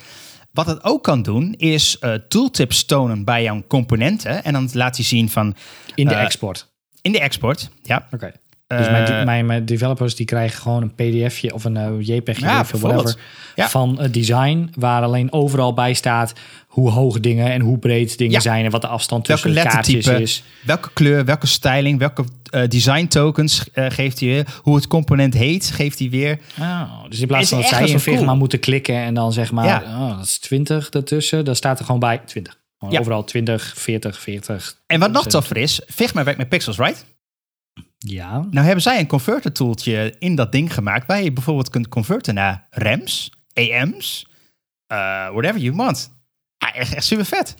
[0.52, 4.44] Wat het ook kan doen, is eh, tooltips tonen bij jouw componenten.
[4.44, 5.54] En dan laat hij zien van
[5.94, 6.68] In de export.
[7.02, 7.70] in de export.
[7.82, 8.08] Ja.
[8.12, 8.32] Oké.
[8.78, 12.60] Dus mijn, Eh, mijn, mijn developers die krijgen gewoon een pdfje of een jpg Ja,
[12.60, 13.16] of whatever.
[13.54, 13.68] Ja.
[13.68, 16.32] van het design waar alleen overal bij staat
[16.66, 18.40] hoe hoog dingen en hoe breed dingen Ja.
[18.40, 20.42] zijn en wat de afstand welke tussen de kaartjes is.
[20.64, 24.46] welke kleur, welke styling, welke eh, design tokens geeft hij weer.
[24.62, 26.38] Hoe het component heet, geeft hij weer.
[26.60, 27.98] Oh, dus in plaats van dat zij in cool.
[27.98, 31.84] Figma moeten klikken en dan zeg maar, oh, dat is 20 ertussen, dan staat er
[31.84, 32.60] gewoon bij 20.
[32.78, 32.98] Gewoon.
[32.98, 34.76] Overal 20, 40, 40.
[34.86, 37.04] En wat nog toffer is, Figma werkt met pixels, right?
[38.06, 41.06] Ja, Nou hebben zij een converter tooltje in dat ding gemaakt...
[41.06, 44.26] waar je bijvoorbeeld kunt converten naar RAMs, AMs,
[44.86, 44.96] eh,
[45.30, 46.12] whatever you want.
[46.74, 47.54] Echt, echt super vet.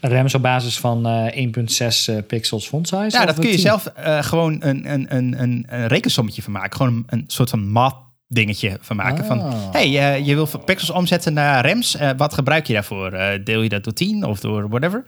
[0.00, 3.18] RAMs op basis van eh 1.6 eh, pixels font size.
[3.18, 3.58] Ja, dat kun je 10?
[3.60, 6.76] zelf gewoon een, een, een, een, een rekensommetje van maken.
[6.76, 7.96] Gewoon een, een soort van math
[8.26, 9.24] dingetje van maken.
[9.24, 9.72] Van, Ah.
[9.72, 11.94] hey, je wil pixels omzetten naar RAMs.
[11.96, 13.10] eh, wat gebruik je daarvoor?
[13.44, 15.04] Deel je dat door 10 of door whatever?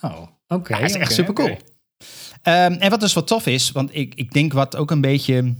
[0.00, 0.72] Oh, oké.
[0.74, 1.58] Ja, dat is echt super cool.
[2.42, 5.54] En wat dus wat tof is, want ik, ik denk wat ook een beetje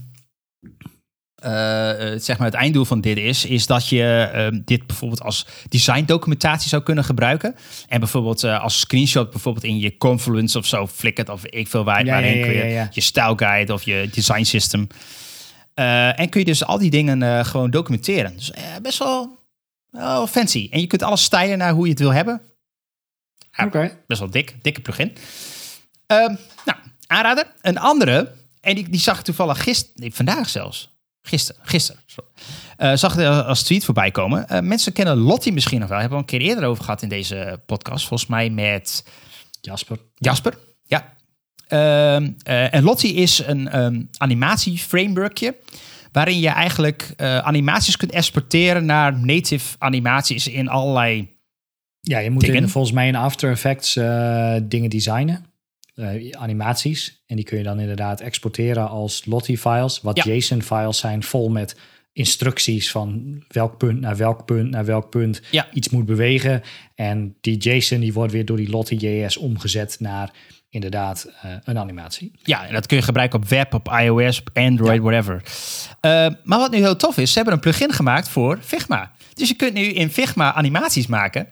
[1.43, 5.21] eh, eh, zeg maar het einddoel van dit is, is dat je ehm, dit bijvoorbeeld
[5.21, 7.55] als design documentatie zou kunnen gebruiken.
[7.87, 11.83] En bijvoorbeeld eh, als screenshot bijvoorbeeld in je Confluence of zo flikkert of ik veel
[11.83, 14.87] waar Ja, maar ja, heen ja, kun je, je style guide of je design system.
[15.73, 18.35] En kun je dus al die dingen gewoon documenteren.
[18.35, 19.39] Dus best wel,
[19.89, 20.67] wel fancy.
[20.71, 22.41] En je kunt alles stylen naar hoe je het wil hebben.
[23.63, 23.97] Oké.
[24.07, 25.13] Best wel dik, dikke plugin.
[26.13, 26.35] Ehm
[26.65, 27.45] nou, aanrader.
[27.61, 30.91] Een andere, en die, die zag ik toevallig gisteren, nee, vandaag zelfs.
[31.25, 32.01] Gisteren, gisteren.
[32.77, 34.49] Eh, zag ik er als tweet voorbij komen.
[34.49, 35.99] Eh, mensen kennen Lottie misschien nog wel.
[35.99, 38.07] Hebben we een keer eerder over gehad in deze podcast.
[38.07, 39.03] Volgens mij met
[39.61, 39.97] Jasper.
[40.15, 40.57] Jasper.
[40.83, 41.13] Ja.
[41.67, 45.55] Ehm, eh, en Lottie is een ehm, animatieframeworkje.
[46.11, 51.37] Waarin je eigenlijk animaties kunt exporteren naar native animaties in allerlei.
[51.99, 53.93] Ja, je moet in, volgens mij in After Effects
[54.63, 55.52] dingen designen.
[55.95, 57.23] Eh, animaties.
[57.27, 60.01] En die kun je dan inderdaad exporteren als Lottie-files.
[60.01, 60.33] Wat Ja.
[60.33, 61.75] JSON-files zijn vol met
[62.13, 65.67] instructies van welk punt naar welk punt naar welk punt Ja.
[65.73, 66.61] iets moet bewegen.
[66.95, 70.31] En die JSON die wordt weer door die Lottie.js omgezet naar
[70.69, 72.31] inderdaad eh, een animatie.
[72.43, 75.41] Ja, en dat kun je gebruiken op web, op iOS, op Android, whatever.
[75.99, 79.11] Eh, maar wat nu heel tof is, ze hebben een plugin gemaakt voor Figma.
[79.33, 81.47] Dus je kunt nu in Figma animaties maken.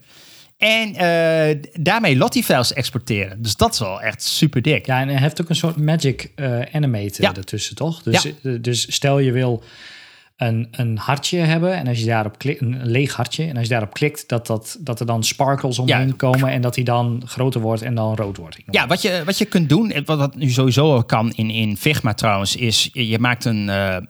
[0.62, 3.42] En eh, daarmee Lottie-files exporteren.
[3.42, 4.86] Dus dat is wel echt super dik.
[4.86, 7.36] Ja, en hij heeft ook een soort magic eh, animator Ja.
[7.36, 8.04] ertussen, toch?
[8.04, 8.30] Dus, Ja.
[8.44, 9.64] eh, dus stel je wil
[10.38, 13.70] een, een hartje hebben en als je daarop klikt, een leeg hartje, en als je
[13.72, 16.14] daarop klikt, dat, dat, dat er dan sparkles omheen Ja.
[16.18, 18.58] komen en dat hij dan groter wordt en dan rood wordt.
[18.72, 21.50] Ja, wat je, wat je kunt doen, en wat, wat nu sowieso al kan in,
[21.50, 23.68] in Figma trouwens, is je maakt een,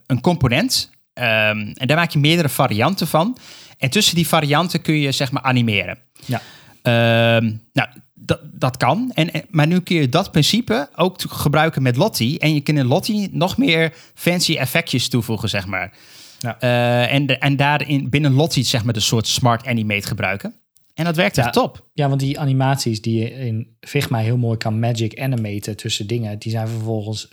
[0.08, 0.90] een component.
[1.14, 3.38] ehm, en daar maak je meerdere varianten van.
[3.78, 5.98] En tussen die varianten kun je zeg maar animeren.
[6.26, 6.42] Ja.
[6.82, 9.12] Ehm, nou, dat, dat kan.
[9.14, 12.40] En, maar nu kun je dat principe ook gebruiken met Lottie.
[12.40, 15.94] En je kunt in Lottie nog meer fancy effectjes toevoegen, zeg maar.
[16.40, 16.60] Ja.
[16.60, 20.56] Eh, en, de- en daarin binnen Lottie zeg maar de soort smart animate gebruiken.
[20.94, 21.88] En dat werkt echt top.
[21.94, 26.40] Ja, want die animaties die je in Figma heel mooi kan magic animaten tussen dingen,
[26.40, 27.28] die zijn vervolgens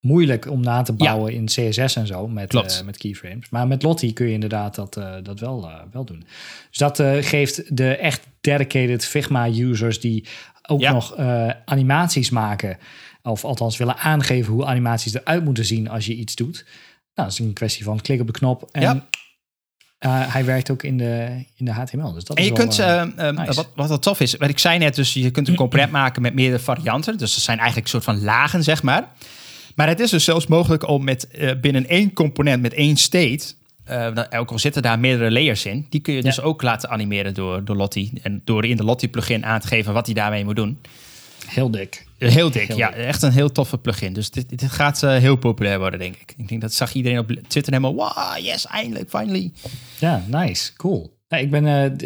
[0.00, 3.48] moeilijk om na te bouwen in CSS en zo met, eh, met keyframes.
[3.48, 6.24] Maar met Lottie kun je inderdaad dat, eh, dat wel, eh, wel doen.
[6.68, 10.24] Dus dat geeft de echt dedicated Figma-users die
[10.66, 10.92] ook Ja.
[10.92, 11.16] nog
[11.64, 12.78] animaties maken,
[13.22, 16.64] of althans willen aangeven hoe animaties eruit moeten zien als je iets doet.
[17.14, 19.06] Nou, dat is een kwestie van klik op de knop en Ja.
[20.28, 22.12] hij werkt ook in de, in de HTML.
[22.12, 23.54] Dus dat En is je wel, kunt, nice.
[23.54, 26.22] wat, wat wel tof is, wat ik zei net, dus je kunt een component maken
[26.22, 27.18] met meerdere varianten.
[27.18, 29.08] Dus dat zijn eigenlijk een soort van lagen, zeg maar.
[29.74, 33.40] Maar het is dus zelfs mogelijk om met eh, binnen één component, met één state,
[33.84, 37.34] dan- ook al zitten daar meerdere layers in, die kun je dus ook laten animeren
[37.34, 38.12] door, door Lottie.
[38.22, 40.78] En door in de Lottie plugin aan te geven wat hij daarmee moet doen.
[41.46, 42.06] heel dik.
[42.18, 42.88] Heel dik, Heel ja.
[42.90, 42.96] dik.
[42.98, 44.12] Echt een heel toffe plugin.
[44.12, 46.34] Dus dit, dit gaat eh, heel populair worden, denk ik.
[46.36, 49.52] Ik denk dat zag iedereen op Twitter helemaal, wow, yes, eindelijk, finally.
[49.98, 51.18] Ja, nice, cool.
[51.28, 51.96] Ja, ik ben, en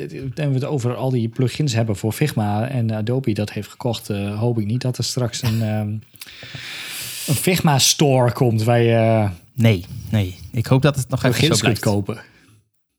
[0.49, 4.59] we het over al die plugins hebben voor Figma en Adobe dat heeft gekocht, hoop
[4.59, 5.93] ik niet dat er straks een, ehm,
[7.27, 10.39] een Figma store komt waar je eh, Nee, nee.
[10.53, 11.81] Ik hoop dat het nog even zo blijft.
[11.81, 12.23] kopen.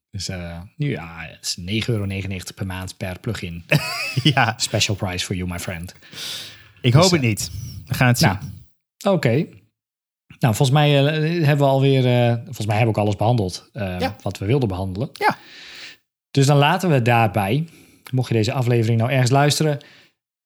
[0.10, 2.08] Dus eh, nu ja, het is 9,99 euro
[2.56, 3.64] per maand per plugin.
[4.24, 5.94] Ja, Special price for you, my friend.
[6.82, 7.52] ik hoop Dus, het niet.
[7.86, 8.38] We gaan het zien.
[8.98, 9.46] Nou, oké.
[10.40, 13.70] Nou, volgens mij eh, hebben we alweer, eh, volgens mij hebben we ook alles behandeld
[13.74, 14.16] eh, Ja.
[14.22, 15.10] wat we wilden behandelen.
[15.14, 15.38] Ja.
[16.32, 17.68] Dus dan laten we het daarbij.
[18.12, 19.80] Mocht je deze aflevering nou ergens luisteren,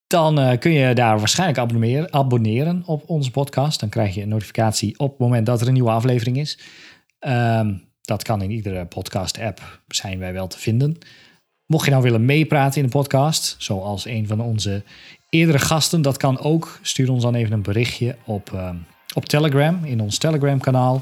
[0.09, 3.79] dan eh, kun je daar waarschijnlijk abonneren, abonneren op onze podcast.
[3.79, 6.59] Dan krijg je een notificatie op het moment dat er een nieuwe aflevering is.
[7.19, 10.97] Ehm, dat kan in iedere podcast-app zijn wij wel te vinden.
[11.65, 14.83] Mocht je nou willen meepraten in de podcast, zoals een van onze
[15.29, 16.79] eerdere gasten, dat kan ook.
[16.81, 18.75] Stuur ons dan even een berichtje op, ehm,
[19.13, 21.01] op Telegram, in ons Telegram-kanaal,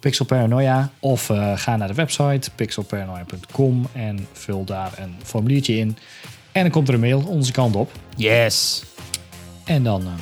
[0.00, 0.90] Pixel Paranoia.
[1.00, 5.96] Of eh, ga naar de website pixelparanoia.com en vul daar een formuliertje in.
[6.52, 7.90] En dan komt er een mail onze kant op.
[8.16, 8.82] Yes.
[9.64, 10.12] En dan ehm,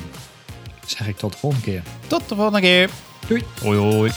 [0.85, 1.83] zeg ik tot de volgende keer.
[2.07, 2.89] Tot de volgende keer.
[3.27, 3.43] Doei.
[3.61, 4.11] Hoi hoi.